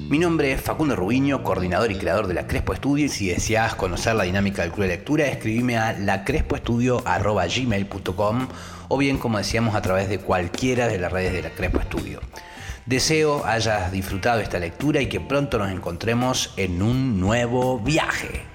Mi 0.08 0.18
nombre 0.18 0.52
es 0.52 0.60
Facundo 0.62 0.96
Rubiño, 0.96 1.44
coordinador 1.44 1.92
y 1.92 1.96
creador 1.96 2.26
de 2.28 2.34
la 2.34 2.46
Crespo 2.46 2.72
Estudio 2.72 3.04
y 3.04 3.10
si 3.10 3.28
deseas 3.28 3.74
conocer 3.74 4.14
la 4.14 4.24
dinámica 4.24 4.62
del 4.62 4.72
club 4.72 4.86
de 4.86 4.96
lectura, 4.96 5.26
escribime 5.26 5.76
a 5.76 5.92
lacrespoestudio.gmail.com 5.92 8.48
o 8.88 8.96
bien, 8.96 9.18
como 9.18 9.36
decíamos, 9.36 9.74
a 9.74 9.82
través 9.82 10.08
de 10.08 10.18
cualquiera 10.18 10.88
de 10.88 10.98
las 10.98 11.12
redes 11.12 11.34
de 11.34 11.42
la 11.42 11.50
Crespo 11.50 11.80
Estudio. 11.80 12.20
Deseo 12.88 13.44
hayas 13.44 13.92
disfrutado 13.92 14.40
esta 14.40 14.58
lectura 14.58 15.02
y 15.02 15.10
que 15.10 15.20
pronto 15.20 15.58
nos 15.58 15.70
encontremos 15.70 16.54
en 16.56 16.80
un 16.80 17.20
nuevo 17.20 17.78
viaje. 17.78 18.46